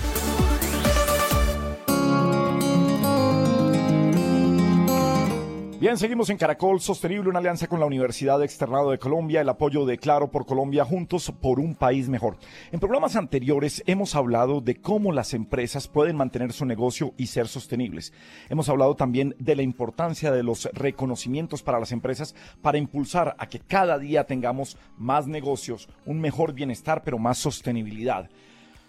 [5.80, 9.86] Bien, seguimos en Caracol Sostenible, una alianza con la Universidad Externado de Colombia, el apoyo
[9.86, 12.36] de Claro por Colombia, juntos por un país mejor.
[12.70, 17.48] En programas anteriores hemos hablado de cómo las empresas pueden mantener su negocio y ser
[17.48, 18.12] sostenibles.
[18.50, 23.48] Hemos hablado también de la importancia de los reconocimientos para las empresas para impulsar a
[23.48, 28.28] que cada día tengamos más negocios, un mejor bienestar, pero más sostenibilidad.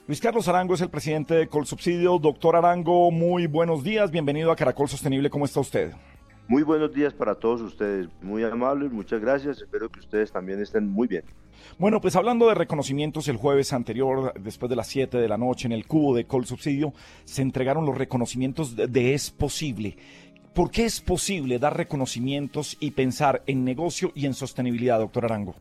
[0.07, 2.19] Luis Carlos Arango es el presidente de Colsubsidio.
[2.19, 5.93] Doctor Arango, muy buenos días, bienvenido a Caracol Sostenible, ¿cómo está usted?
[6.51, 10.85] Muy buenos días para todos ustedes, muy amables, muchas gracias, espero que ustedes también estén
[10.85, 11.23] muy bien.
[11.79, 15.67] Bueno, pues hablando de reconocimientos, el jueves anterior, después de las 7 de la noche,
[15.67, 16.91] en el cubo de Col Subsidio,
[17.23, 19.95] se entregaron los reconocimientos de, Es Posible.
[20.53, 25.55] ¿Por qué es posible dar reconocimientos y pensar en negocio y en sostenibilidad, doctor Arango?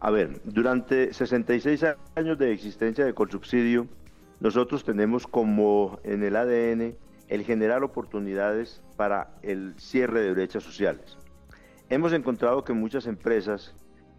[0.00, 1.84] A ver, durante 66
[2.16, 3.86] años de existencia de Colsubsidio,
[4.40, 11.18] nosotros tenemos como en el ADN el generar oportunidades para el cierre de brechas sociales.
[11.88, 13.74] Hemos encontrado que muchas empresas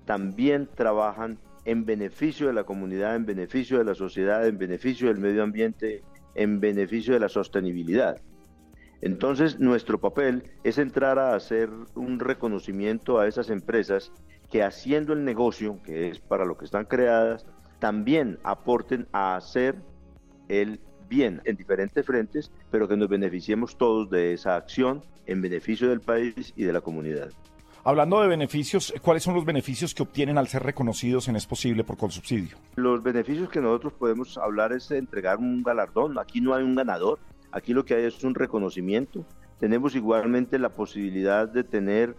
[0.06, 5.18] también trabajan en beneficio de la comunidad, en beneficio de la sociedad, en beneficio del
[5.18, 6.02] medio ambiente,
[6.34, 8.22] en beneficio de la sostenibilidad.
[9.02, 14.12] Entonces, nuestro papel es entrar a hacer un reconocimiento a esas empresas
[14.50, 17.46] que haciendo el negocio, que es para lo que están creadas,
[17.80, 19.76] también aporten a hacer
[20.48, 25.90] el bien en diferentes frentes, pero que nos beneficiemos todos de esa acción en beneficio
[25.90, 27.30] del país y de la comunidad.
[27.84, 31.86] Hablando de beneficios, ¿cuáles son los beneficios que obtienen al ser reconocidos en Es Posible
[31.86, 32.58] por Consubsidio?
[32.76, 36.20] Los beneficios que nosotros podemos hablar es entregar un galardón.
[36.20, 37.18] Aquí no hay un ganador,
[37.52, 39.26] aquí lo que hay es un reconocimiento.
[39.58, 42.16] Tenemos igualmente la posibilidad de tener,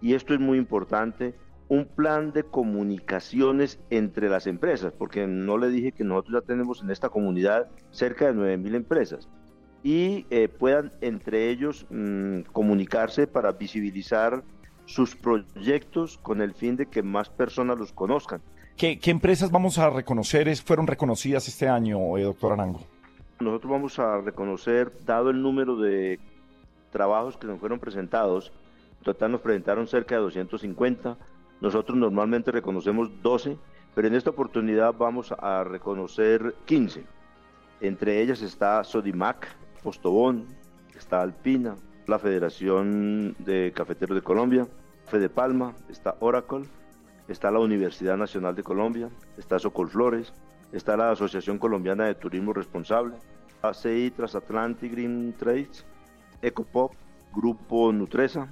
[0.00, 1.34] y esto es muy importante,
[1.70, 6.82] un plan de comunicaciones entre las empresas, porque no le dije que nosotros ya tenemos
[6.82, 9.28] en esta comunidad cerca de 9.000 empresas
[9.84, 14.42] y eh, puedan entre ellos mm, comunicarse para visibilizar
[14.84, 18.42] sus proyectos con el fin de que más personas los conozcan.
[18.76, 22.80] ¿Qué, empresas vamos a reconocer, fueron reconocidas este año, eh, doctor Arango?
[23.38, 26.18] Nosotros vamos a reconocer, dado el número de
[26.90, 28.50] trabajos que nos fueron presentados,
[28.98, 31.16] en total nos presentaron cerca de 250,
[31.60, 33.58] nosotros normalmente reconocemos 12,
[33.94, 37.04] pero en esta oportunidad vamos a reconocer 15.
[37.80, 39.48] Entre ellas está Sodimac,
[39.82, 40.46] Postobón,
[40.96, 44.66] está Alpina, la Federación de Cafeteros de Colombia,
[45.06, 46.64] Fede Palma, está Oracle,
[47.28, 50.32] está la Universidad Nacional de Colombia, está Socolflores,
[50.72, 53.14] está la Asociación Colombiana de Turismo Responsable,
[53.62, 55.84] ACI Transatlantic Green Trades,
[56.42, 56.94] Ecopop,
[57.34, 58.48] Grupo Nutresa,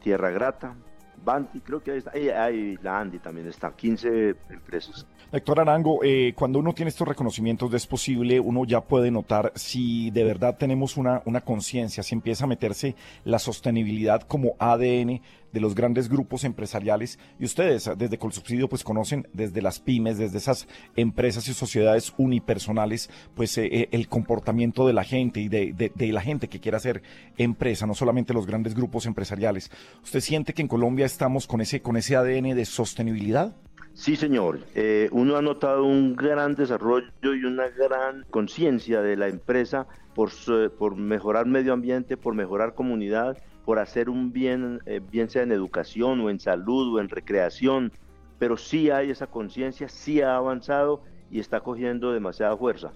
[0.00, 0.76] Tierra Grata,
[1.24, 5.06] Banti, creo que ahí está, ahí, la Andy también está, 15 empresas.
[5.32, 9.52] Doctor Arango, eh, cuando uno tiene estos reconocimientos de es posible, uno ya puede notar
[9.56, 15.20] si de verdad tenemos una, una conciencia, si empieza a meterse la sostenibilidad como ADN
[15.54, 20.38] de los grandes grupos empresariales y ustedes desde Colsubsidio pues conocen desde las pymes, desde
[20.38, 25.72] esas empresas y sociedades unipersonales, pues eh, eh, el comportamiento de la gente y de,
[25.72, 27.02] de, la gente que quiera hacer
[27.38, 29.70] empresa, no solamente los grandes grupos empresariales.
[30.02, 33.54] ¿Usted siente que en Colombia estamos con ese, con ese ADN de sostenibilidad?
[33.94, 34.58] Sí, señor.
[34.74, 40.30] Eh, uno ha notado un gran desarrollo y una gran conciencia de la empresa por,
[40.76, 45.52] por mejorar medio ambiente, por mejorar comunidad por hacer un bien, eh, bien sea en
[45.52, 47.92] educación o en salud o en recreación,
[48.38, 52.92] pero sí hay esa conciencia, sí ha avanzado y está cogiendo demasiada fuerza.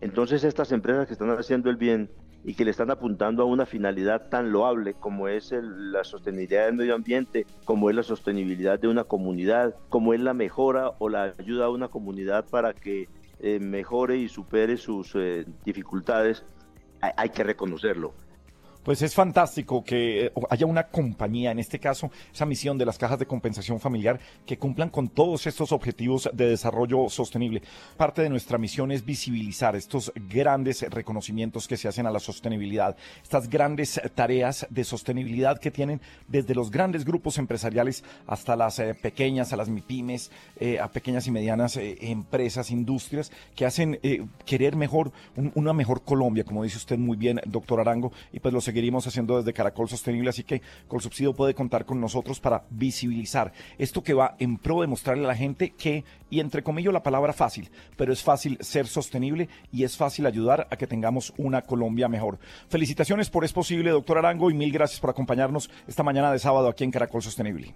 [0.00, 2.10] Entonces estas empresas que están haciendo el bien
[2.44, 6.76] y que le están apuntando a una finalidad tan loable como es la sostenibilidad del
[6.76, 11.34] medio ambiente, como es la sostenibilidad de una comunidad, como es la mejora o la
[11.38, 13.08] ayuda a una comunidad para que
[13.40, 16.44] eh, mejore y supere sus eh, dificultades,
[17.00, 18.12] hay que reconocerlo.
[18.88, 22.96] Pues es fantástico que eh, haya una compañía, en este caso, esa misión de las
[22.96, 27.60] cajas de compensación familiar, que cumplan con todos estos objetivos de desarrollo sostenible.
[27.98, 32.96] Parte de nuestra misión es visibilizar estos grandes reconocimientos que se hacen a la sostenibilidad,
[33.22, 38.94] estas grandes tareas de sostenibilidad que tienen desde los grandes grupos empresariales hasta las eh,
[38.94, 44.00] pequeñas, a las MIPIMES, eh, a pequeñas y medianas empresas, industrias, que hacen
[44.46, 45.12] querer mejor,
[45.54, 49.08] una mejor Colombia, como dice usted muy bien, doctor Arango, y pues lo seguimos seguiremos
[49.08, 54.14] haciendo desde Caracol Sostenible, así que Colsubsidio puede contar con nosotros para visibilizar esto que
[54.14, 57.68] va en pro de mostrarle a la gente que, y entre comillas la palabra fácil,
[57.96, 62.38] pero es fácil ser sostenible y es fácil ayudar a que tengamos una Colombia mejor.
[62.68, 66.68] Felicitaciones por Es Posible, doctor Arango, y mil gracias por acompañarnos esta mañana de sábado
[66.68, 67.74] aquí en Caracol Sostenible.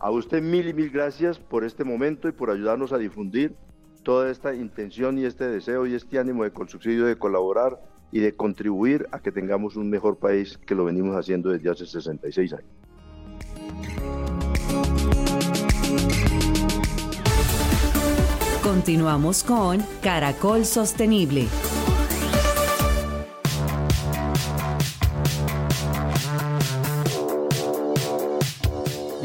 [0.00, 3.54] A usted mil y mil gracias por este momento y por ayudarnos a difundir
[4.02, 7.78] toda esta intención y este deseo y este ánimo de Colsubsidio de colaborar
[8.12, 11.86] y de contribuir a que tengamos un mejor país que lo venimos haciendo desde hace
[11.86, 12.66] 66 años.
[18.62, 21.46] Continuamos con Caracol Sostenible.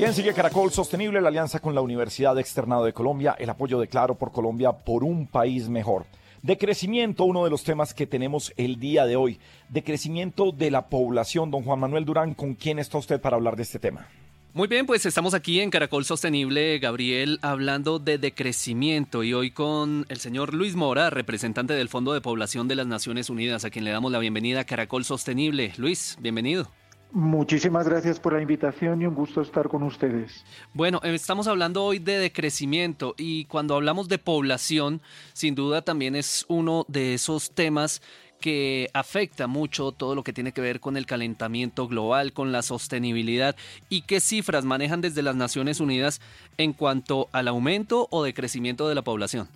[0.01, 3.87] Bien, sigue Caracol Sostenible, la alianza con la Universidad Externado de Colombia, el apoyo de
[3.87, 6.05] Claro por Colombia por un país mejor.
[6.43, 9.39] De crecimiento, uno de los temas que tenemos el día de hoy.
[9.69, 11.51] De crecimiento de la población.
[11.51, 14.07] Don Juan Manuel Durán, ¿con quién está usted para hablar de este tema?
[14.53, 20.05] Muy bien, pues estamos aquí en Caracol Sostenible, Gabriel, hablando de decrecimiento y hoy con
[20.09, 23.85] el señor Luis Mora, representante del Fondo de Población de las Naciones Unidas, a quien
[23.85, 25.71] le damos la bienvenida a Caracol Sostenible.
[25.77, 26.69] Luis, bienvenido.
[27.13, 30.45] Muchísimas gracias por la invitación y un gusto estar con ustedes.
[30.73, 35.01] Bueno, estamos hablando hoy de decrecimiento y cuando hablamos de población,
[35.33, 38.01] sin duda también es uno de esos temas
[38.39, 42.61] que afecta mucho todo lo que tiene que ver con el calentamiento global, con la
[42.61, 43.55] sostenibilidad
[43.89, 46.21] y qué cifras manejan desde las Naciones Unidas
[46.57, 49.47] en cuanto al aumento o decrecimiento de la población.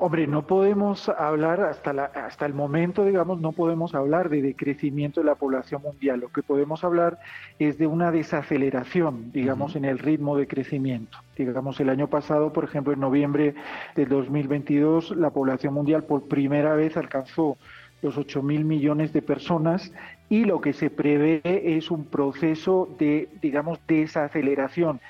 [0.00, 5.18] Hombre, no podemos hablar hasta, la, hasta el momento, digamos, no podemos hablar de decrecimiento
[5.20, 6.20] de la población mundial.
[6.20, 7.18] Lo que podemos hablar
[7.58, 11.18] es de una desaceleración, digamos, en el ritmo de crecimiento.
[11.36, 13.56] Digamos, el año pasado, por ejemplo, en noviembre
[13.96, 17.58] del 2022, la población mundial por primera vez alcanzó
[18.00, 19.92] los 8 mil millones de personas
[20.28, 25.00] y lo que se prevé es un proceso de, digamos, desaceleración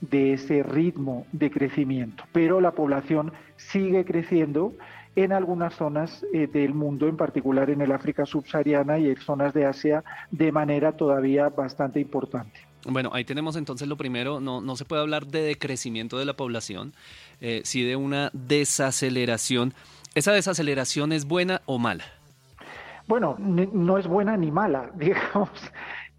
[0.00, 2.24] de ese ritmo de crecimiento.
[2.32, 4.74] Pero la población sigue creciendo
[5.16, 9.52] en algunas zonas eh, del mundo, en particular en el África subsahariana y en zonas
[9.52, 12.60] de Asia, de manera todavía bastante importante.
[12.86, 16.34] Bueno, ahí tenemos entonces lo primero, no, no se puede hablar de decrecimiento de la
[16.34, 16.94] población,
[17.40, 19.74] eh, sí de una desaceleración.
[20.14, 22.04] ¿Esa desaceleración es buena o mala?
[23.06, 25.50] Bueno, no es buena ni mala, digamos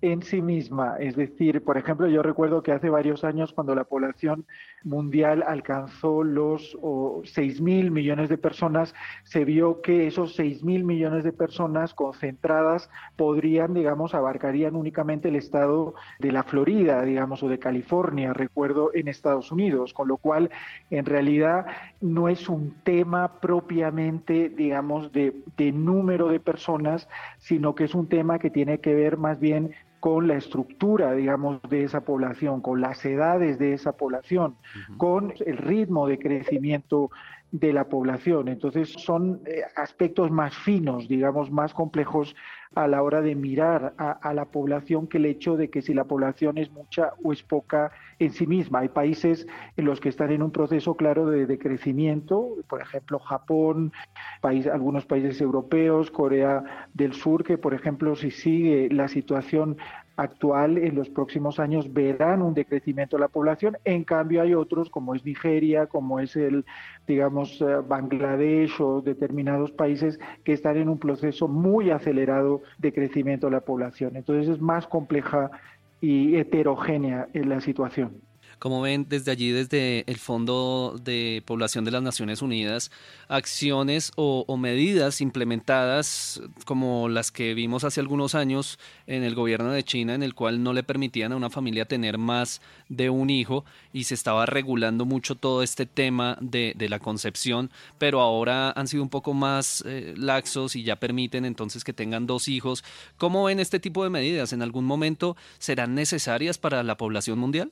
[0.02, 0.97] en sí misma.
[0.99, 4.45] Es decir, por ejemplo, yo recuerdo que hace varios años cuando la población
[4.84, 6.78] mundial alcanzó los
[7.24, 12.89] seis mil millones de personas, se vio que esos seis mil millones de personas concentradas
[13.16, 19.08] podrían, digamos, abarcarían únicamente el estado de la Florida, digamos, o de California, recuerdo, en
[19.08, 20.49] Estados Unidos, con lo cual
[20.89, 21.68] en realidad
[21.99, 28.08] no es un tema propiamente, digamos, de, de número de personas, sino que es un
[28.08, 29.72] tema que tiene que ver más bien
[30.02, 34.56] con la estructura, digamos, de esa población, con las edades de esa población,
[34.97, 37.12] con el ritmo de crecimiento
[37.52, 38.47] de la población.
[38.47, 42.36] Entonces son eh, aspectos más finos, digamos, más complejos
[42.74, 46.06] a la hora de mirar a, la población que el hecho de que si la
[46.06, 48.80] población es mucha o es poca en sí misma.
[48.80, 49.45] Hay países
[49.76, 53.91] en los que están en un proceso claro de, crecimiento, por ejemplo Japón,
[54.39, 59.78] país, algunos países europeos, Corea del Sur, que por ejemplo si sigue la situación
[60.22, 63.78] actual en los próximos años verán un decrecimiento de la población.
[63.84, 66.65] En cambio hay otros como es Nigeria, como es el,
[67.07, 73.47] digamos, eh, Bangladesh o determinados países que están en un proceso muy acelerado de crecimiento
[73.47, 74.15] de la población.
[74.15, 75.51] Entonces es más compleja
[75.99, 78.30] y heterogénea en la situación.
[78.62, 82.91] Como ven desde allí, desde el Fondo de Población de las Naciones Unidas,
[83.28, 89.84] acciones o, medidas implementadas como las que vimos hace algunos años en el gobierno de
[89.84, 93.66] China, en el cual no le permitían a una familia tener más de un hijo
[93.93, 99.01] y se estaba regulando mucho todo este tema de, la concepción, pero ahora han sido
[99.01, 102.84] un poco más eh, laxos y ya permiten entonces que tengan dos hijos.
[103.18, 104.53] ¿Cómo ven este tipo de medidas?
[104.53, 107.72] ¿En algún momento serán necesarias para la población mundial?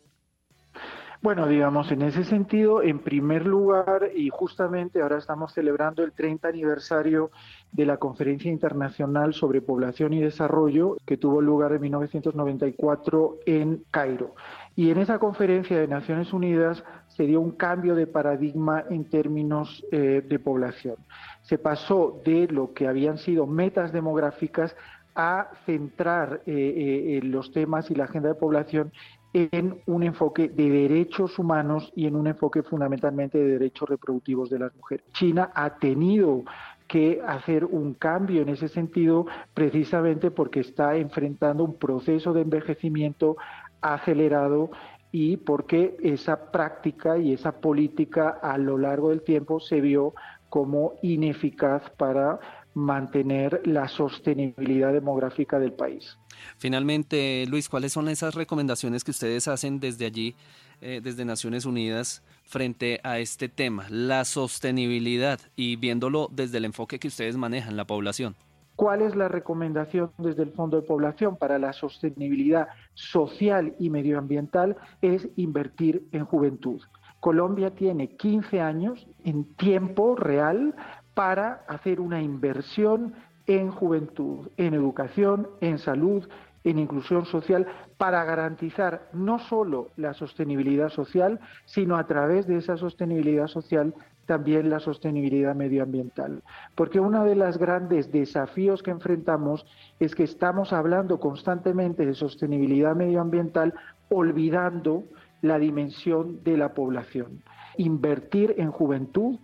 [1.22, 6.48] Bueno, digamos, en ese sentido, en primer lugar, y justamente ahora estamos celebrando el 30
[6.48, 7.30] aniversario
[7.74, 14.34] de la Conferencia Internacional sobre Población y Desarrollo, que tuvo lugar en 1994 en Cairo.
[14.78, 19.86] Y en esa conferencia de Naciones Unidas se dio un cambio de paradigma en términos
[19.92, 20.96] eh, de población.
[21.42, 24.74] Se pasó de lo que habían sido metas demográficas
[25.16, 28.94] a centrar eh, eh, los temas y la agenda de población
[29.34, 34.60] en un enfoque de derechos humanos y en un enfoque fundamentalmente de derechos reproductivos de
[34.60, 35.06] las mujeres.
[35.14, 36.44] China ha tenido
[36.88, 43.38] que hacer un cambio en ese sentido precisamente porque está enfrentando un proceso de envejecimiento
[43.80, 44.72] acelerado
[45.12, 50.14] y porque esa práctica y esa política a lo largo del tiempo se vio
[50.50, 52.40] como ineficaz para
[52.74, 56.18] mantener la sostenibilidad demográfica del país.
[56.58, 60.36] Finalmente, Luis, ¿cuáles son esas recomendaciones que ustedes hacen desde allí,
[60.82, 67.00] eh, desde Naciones Unidas, frente a este tema, la sostenibilidad y viéndolo desde el enfoque
[67.00, 68.36] que ustedes manejan, la población?
[68.76, 74.78] ¿Cuál es la recomendación desde el Fondo de Población para la sostenibilidad social y medioambiental?
[75.02, 76.82] Es invertir en juventud.
[77.20, 80.74] Colombia tiene 15 años en tiempo real
[81.20, 83.14] para hacer una inversión
[83.46, 86.26] en juventud, en educación, en salud,
[86.64, 87.68] en inclusión social
[87.98, 93.94] para garantizar no solo la sostenibilidad social, sino a través de esa sostenibilidad social
[94.28, 96.42] también la sostenibilidad medioambiental.
[96.74, 99.66] Porque uno de los grandes desafíos que enfrentamos
[100.00, 103.74] es que estamos hablando constantemente de sostenibilidad medioambiental
[104.08, 105.04] olvidando
[105.42, 107.44] la dimensión de la población.
[107.76, 109.38] Invertir en juventud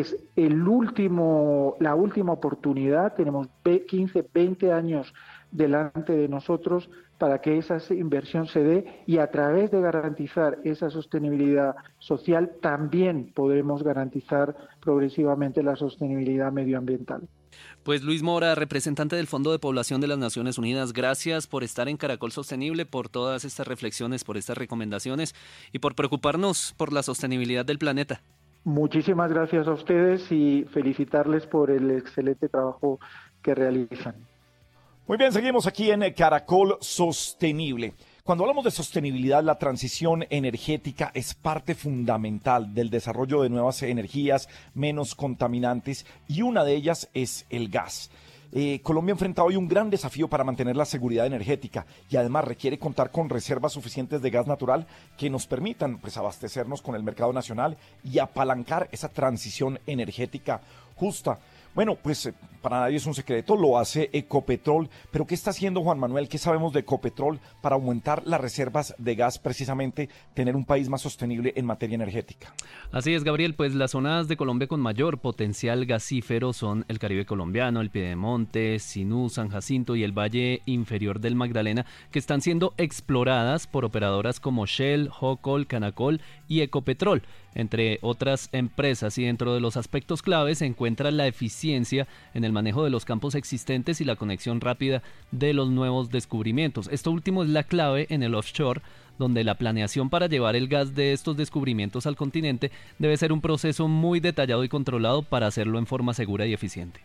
[0.00, 5.12] es el último, la última oportunidad, tenemos 15, 20 años
[5.50, 6.88] delante de nosotros
[7.18, 13.32] para que esa inversión se dé y a través de garantizar esa sostenibilidad social también
[13.34, 17.28] podremos garantizar progresivamente la sostenibilidad medioambiental.
[17.82, 21.86] Pues Luis Mora, representante del Fondo de Población de las Naciones Unidas, gracias por estar
[21.88, 25.34] en Caracol Sostenible, por todas estas reflexiones, por estas recomendaciones
[25.70, 28.22] y por preocuparnos por la sostenibilidad del planeta.
[28.64, 33.00] Muchísimas gracias a ustedes y felicitarles por el excelente trabajo
[33.42, 34.14] que realizan.
[35.08, 37.94] Muy bien, seguimos aquí en Caracol Sostenible.
[38.22, 44.48] Cuando hablamos de sostenibilidad, la transición energética es parte fundamental del desarrollo de nuevas energías
[44.74, 48.12] menos contaminantes y una de ellas es el gas.
[48.54, 52.78] Eh, Colombia enfrenta hoy un gran desafío para mantener la seguridad energética y además requiere
[52.78, 54.86] contar con reservas suficientes de gas natural
[55.16, 60.60] que nos permitan pues, abastecernos con el mercado nacional y apalancar esa transición energética
[60.96, 61.38] justa.
[61.74, 65.82] Bueno, pues eh, para nadie es un secreto, lo hace Ecopetrol, pero ¿qué está haciendo
[65.82, 66.28] Juan Manuel?
[66.28, 71.00] ¿Qué sabemos de Ecopetrol para aumentar las reservas de gas, precisamente tener un país más
[71.00, 72.52] sostenible en materia energética?
[72.92, 77.26] Así es, Gabriel, pues las zonas de Colombia con mayor potencial gasífero son el Caribe
[77.26, 82.74] colombiano, el Piedemonte, Sinú, San Jacinto y el Valle Inferior del Magdalena, que están siendo
[82.76, 86.20] exploradas por operadoras como Shell, Hocol, Canacol
[86.52, 87.22] y Ecopetrol
[87.54, 92.52] entre otras empresas y dentro de los aspectos claves se encuentra la eficiencia en el
[92.52, 96.88] manejo de los campos existentes y la conexión rápida de los nuevos descubrimientos.
[96.92, 98.82] Esto último es la clave en el offshore
[99.18, 103.40] donde la planeación para llevar el gas de estos descubrimientos al continente debe ser un
[103.40, 107.00] proceso muy detallado y controlado para hacerlo en forma segura y eficiente.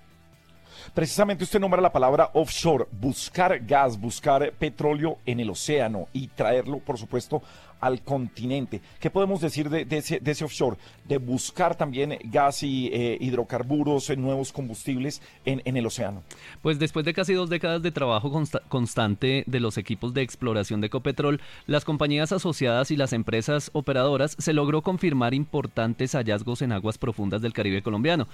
[0.94, 6.80] Precisamente usted nombra la palabra offshore, buscar gas, buscar petróleo en el océano y traerlo,
[6.80, 7.42] por supuesto,
[7.80, 8.82] al continente.
[9.00, 10.78] ¿Qué podemos decir de, ese, offshore?
[11.06, 16.24] De buscar también gas y eh, hidrocarburos, en nuevos combustibles en, el océano.
[16.62, 18.32] Pues después de casi dos décadas de trabajo
[18.70, 24.36] constante de los equipos de exploración de Ecopetrol, las compañías asociadas y las empresas operadoras
[24.40, 28.28] se logró confirmar importantes hallazgos en aguas profundas del Caribe colombiano.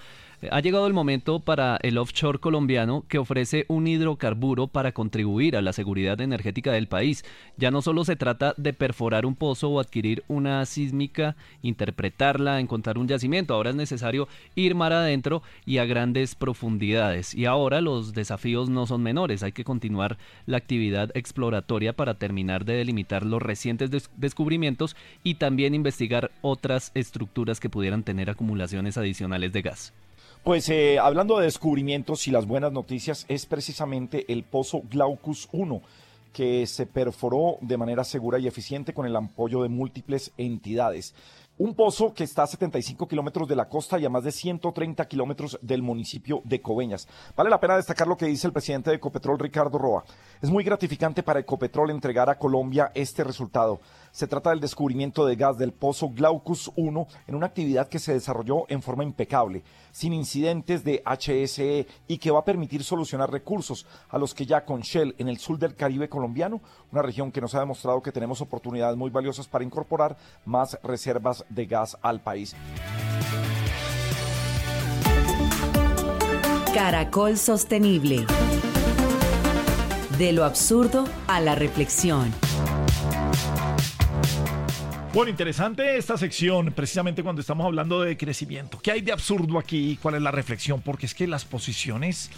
[0.51, 5.61] Ha llegado el momento para el offshore colombiano que ofrece un hidrocarburo para contribuir a
[5.61, 7.23] la seguridad energética del país.
[7.57, 12.97] Ya no solo se trata de perforar un pozo o adquirir una sísmica, interpretarla, encontrar
[12.97, 13.53] un yacimiento.
[13.53, 17.33] Ahora es necesario ir mar adentro y a grandes profundidades.
[17.33, 19.43] Y ahora los desafíos no son menores.
[19.43, 25.73] Hay que continuar la actividad exploratoria para terminar de delimitar los recientes descubrimientos y también
[25.73, 29.93] investigar otras estructuras que pudieran tener acumulaciones adicionales de gas.
[30.43, 35.81] Pues eh, hablando de descubrimientos y las buenas noticias, es precisamente el pozo Glaucus 1
[36.33, 41.13] que se perforó de manera segura y eficiente con el apoyo de múltiples entidades.
[41.59, 45.07] Un pozo que está a 75 kilómetros de la costa y a más de 130
[45.07, 47.07] kilómetros del municipio de Coveñas.
[47.37, 50.03] Vale la pena destacar lo que dice el presidente de Ecopetrol, Ricardo Roa.
[50.41, 53.79] Es muy gratificante para Ecopetrol entregar a Colombia este resultado.
[54.13, 58.13] Se trata del descubrimiento de gas del pozo Glaucus 1 en una actividad que se
[58.13, 63.87] desarrolló en forma impecable, sin incidentes de HSE y que va a permitir solucionar recursos
[64.09, 66.61] a los que ya con Shell en el sur del Caribe colombiano,
[66.91, 71.43] una región que nos ha demostrado que tenemos oportunidades muy valiosas para incorporar más reservas
[71.49, 72.55] de gas al país.
[76.71, 78.27] Caracol Sostenible.
[80.19, 82.31] De lo absurdo a la reflexión.
[85.13, 88.79] Bueno, interesante esta sección, precisamente cuando estamos hablando de crecimiento.
[88.81, 89.99] ¿Qué hay de absurdo aquí?
[90.01, 90.81] ¿Cuál es la reflexión?
[90.81, 92.31] Porque es que las posiciones,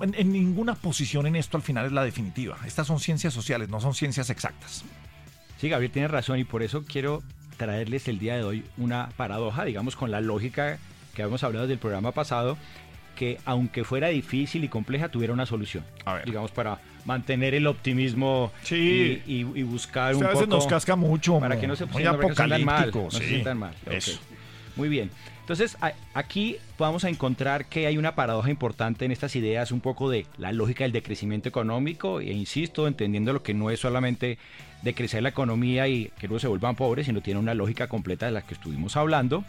[0.00, 2.58] en, ninguna posición en esto al final es la definitiva.
[2.66, 4.84] Estas son ciencias sociales, no son ciencias exactas.
[5.60, 7.22] Sí, Gabriel tiene razón y por eso quiero
[7.56, 10.80] traerles el día de hoy una paradoja, digamos, con la lógica
[11.14, 12.58] que habíamos hablado del programa pasado,
[13.18, 15.82] que aunque fuera difícil y compleja, tuviera una solución.
[16.04, 16.24] A ver.
[16.24, 21.40] Digamos, para mantener el optimismo y, buscar un a veces nos casca mucho.
[21.40, 23.00] Para que no se, muy apocalíptico.
[23.02, 23.74] No se sientan mal.
[24.76, 25.10] Muy bien.
[25.40, 25.76] Entonces,
[26.14, 30.26] aquí vamos a encontrar que hay una paradoja importante en estas ideas, un poco de
[30.36, 34.38] la lógica del decrecimiento económico, e insisto, entendiendo lo que no es solamente
[34.82, 38.32] decrecer la economía y que luego se vuelvan pobres, sino tiene una lógica completa de
[38.32, 39.44] la que estuvimos hablando.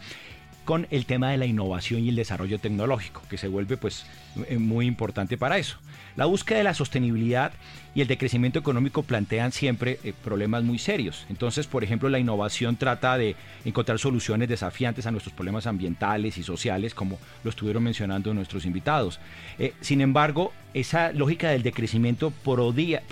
[0.64, 4.06] Con el tema de la innovación y el desarrollo tecnológico, que se vuelve pues
[4.48, 5.78] eh, muy importante para eso.
[6.16, 7.52] La búsqueda de la sostenibilidad
[7.94, 11.26] y el decrecimiento económico plantean siempre eh, problemas muy serios.
[11.28, 16.42] Entonces, por ejemplo, la innovación trata de encontrar soluciones desafiantes a nuestros problemas ambientales y
[16.42, 19.18] sociales, como lo estuvieron mencionando nuestros invitados.
[19.58, 23.02] Eh, sin embargo, esa lógica del decrecimiento podría,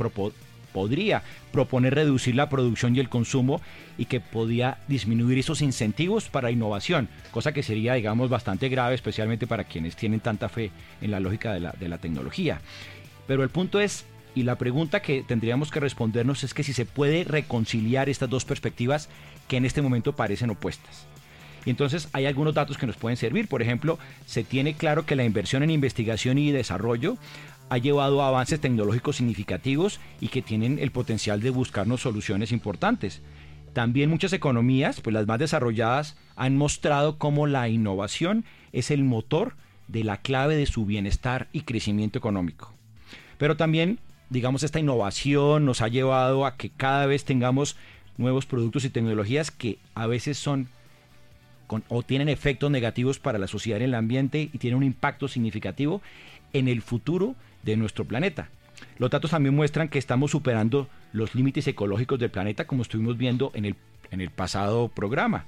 [0.79, 3.61] podría proponer reducir la producción y el consumo
[3.99, 9.49] y que podía disminuir esos incentivos para innovación, cosa que sería, digamos, bastante grave, especialmente
[9.49, 10.71] para quienes tienen tanta fe
[11.01, 12.61] en la lógica de la, tecnología.
[13.27, 14.07] Pero el punto es,
[14.37, 18.45] y la pregunta que tendríamos que respondernos es que si se puede reconciliar estas dos
[18.45, 19.09] perspectivas
[19.49, 21.09] que en este momento parecen opuestas.
[21.65, 23.49] Y entonces hay algunos datos que nos pueden servir.
[23.49, 27.19] Por ejemplo, se tiene claro que la inversión en investigación y desarrollo
[27.71, 33.21] ha llevado a avances tecnológicos significativos y que tienen el potencial de buscarnos soluciones importantes.
[33.73, 39.55] También muchas economías, pues las más desarrolladas, han mostrado cómo la innovación es el motor
[39.87, 42.73] de la clave de su bienestar y crecimiento económico.
[43.39, 43.99] Pero también,
[44.31, 47.77] digamos, esta innovación nos ha llevado a que cada vez tengamos
[48.17, 50.69] nuevos productos y tecnologías que a veces son
[51.89, 56.01] o tienen efectos negativos para la sociedad y el ambiente y tienen un impacto significativo
[56.55, 58.49] en el futuro de nuestro planeta.
[58.99, 63.51] Los datos también muestran que estamos superando los límites ecológicos del planeta como estuvimos viendo
[63.55, 63.77] en el,
[64.11, 65.47] en el pasado programa.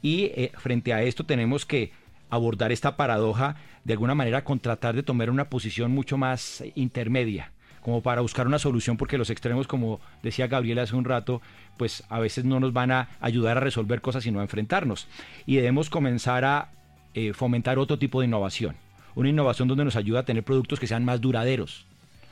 [0.00, 1.92] Y eh, frente a esto tenemos que
[2.30, 7.52] abordar esta paradoja de alguna manera con tratar de tomar una posición mucho más intermedia
[7.82, 11.42] como para buscar una solución porque los extremos, como decía Gabriel hace un rato,
[11.76, 15.08] pues a veces no nos van a ayudar a resolver cosas sino a enfrentarnos.
[15.46, 16.70] Y debemos comenzar a
[17.14, 18.76] eh, fomentar otro tipo de innovación
[19.14, 21.86] una innovación donde nos ayuda a tener productos que sean más duraderos,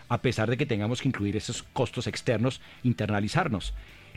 [0.09, 3.75] a pesar de que tengamos que incluir esos costos externos, internalizarnos.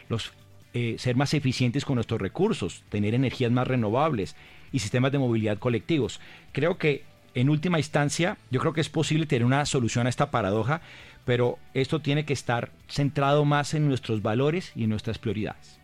[0.09, 0.31] Los,
[0.73, 4.35] eh, ser más eficientes con nuestros recursos, tener energías más renovables
[4.71, 6.19] y sistemas de movilidad colectivos.
[6.51, 7.03] Creo que
[7.35, 10.81] en última instancia, yo creo que es posible tener una solución a esta paradoja,
[11.25, 15.79] pero esto tiene que estar centrado más en nuestros valores y en nuestras prioridades.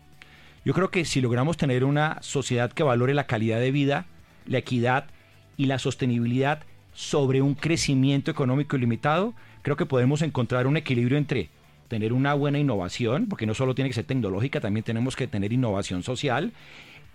[0.64, 4.06] Yo creo que si logramos tener una sociedad que valore la calidad de vida,
[4.46, 5.06] la equidad
[5.56, 6.62] y la sostenibilidad,
[6.92, 11.50] sobre un crecimiento económico ilimitado, creo que podemos encontrar un equilibrio entre
[11.88, 15.52] tener una buena innovación, porque no solo tiene que ser tecnológica, también tenemos que tener
[15.52, 16.52] innovación social,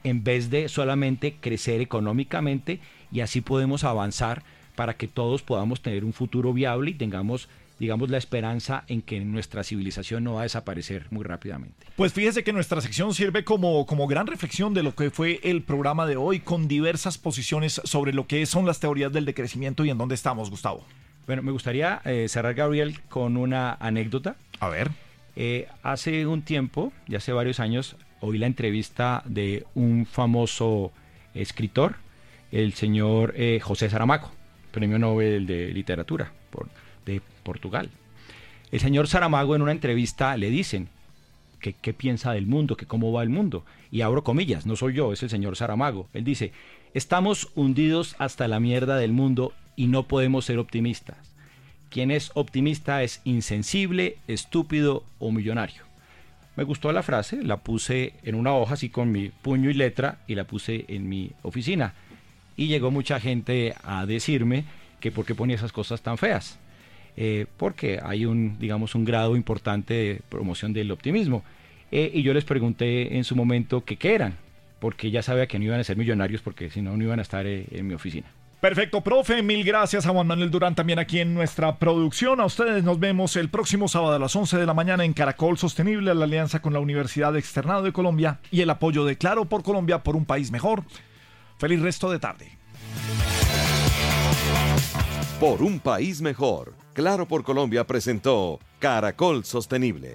[0.03, 2.79] en vez de solamente crecer económicamente
[3.11, 4.43] y así podemos avanzar
[4.75, 7.49] para que todos podamos tener un futuro viable y tengamos
[7.79, 11.87] digamos, la esperanza en que nuestra civilización no va a desaparecer muy rápidamente.
[11.95, 15.61] Pues fíjese que nuestra sección sirve como, como gran reflexión de lo que fue el
[15.63, 19.89] programa de hoy, con diversas posiciones sobre lo que son las teorías del decrecimiento y
[19.89, 20.85] en dónde estamos, Gustavo.
[21.27, 24.35] Bueno, me gustaría eh, cerrar, Gabriel, con una anécdota.
[24.59, 24.91] A ver.
[25.35, 30.93] Eh, hace un tiempo, ya hace varios años, oí la entrevista de un famoso
[31.33, 31.95] escritor,
[32.51, 34.31] el señor eh, José Saramago,
[34.71, 36.31] premio Nobel de Literatura.
[36.51, 36.69] Por,
[37.05, 37.89] de Portugal.
[38.71, 40.89] El señor Saramago en una entrevista le dicen
[41.59, 43.65] que qué piensa del mundo, que cómo va el mundo.
[43.91, 46.07] Y abro comillas, no soy yo, es el señor Saramago.
[46.13, 46.51] Él dice,
[46.93, 51.17] estamos hundidos hasta la mierda del mundo y no podemos ser optimistas.
[51.89, 55.83] Quien es optimista es insensible, estúpido o millonario.
[56.55, 60.19] Me gustó la frase, la puse en una hoja así con mi puño y letra
[60.27, 61.93] y la puse en mi oficina.
[62.57, 64.65] Y llegó mucha gente a decirme
[64.99, 66.57] que por qué ponía esas cosas tan feas.
[67.17, 71.43] Eh, porque hay un, digamos, un grado importante de promoción del optimismo.
[71.91, 74.35] Eh, y yo les pregunté en su momento que qué eran,
[74.79, 77.21] porque ya sabía que no iban a ser millonarios, porque si no, no iban a
[77.21, 78.27] estar eh, en mi oficina.
[78.59, 79.43] Perfecto, profe.
[79.43, 82.41] Mil gracias a Juan Manuel Durán también aquí en nuestra producción.
[82.41, 85.57] A ustedes nos vemos el próximo sábado a las 11 de la mañana en Caracol
[85.57, 89.61] Sostenible, la alianza con la Universidad Externado de Colombia y el apoyo de Claro por
[89.61, 90.83] Colombia por un país mejor.
[91.59, 92.57] Feliz resto de tarde.
[95.39, 96.84] Por un país mejor.
[96.95, 100.13] Claro por Colombia presentó Caracol Sostenible.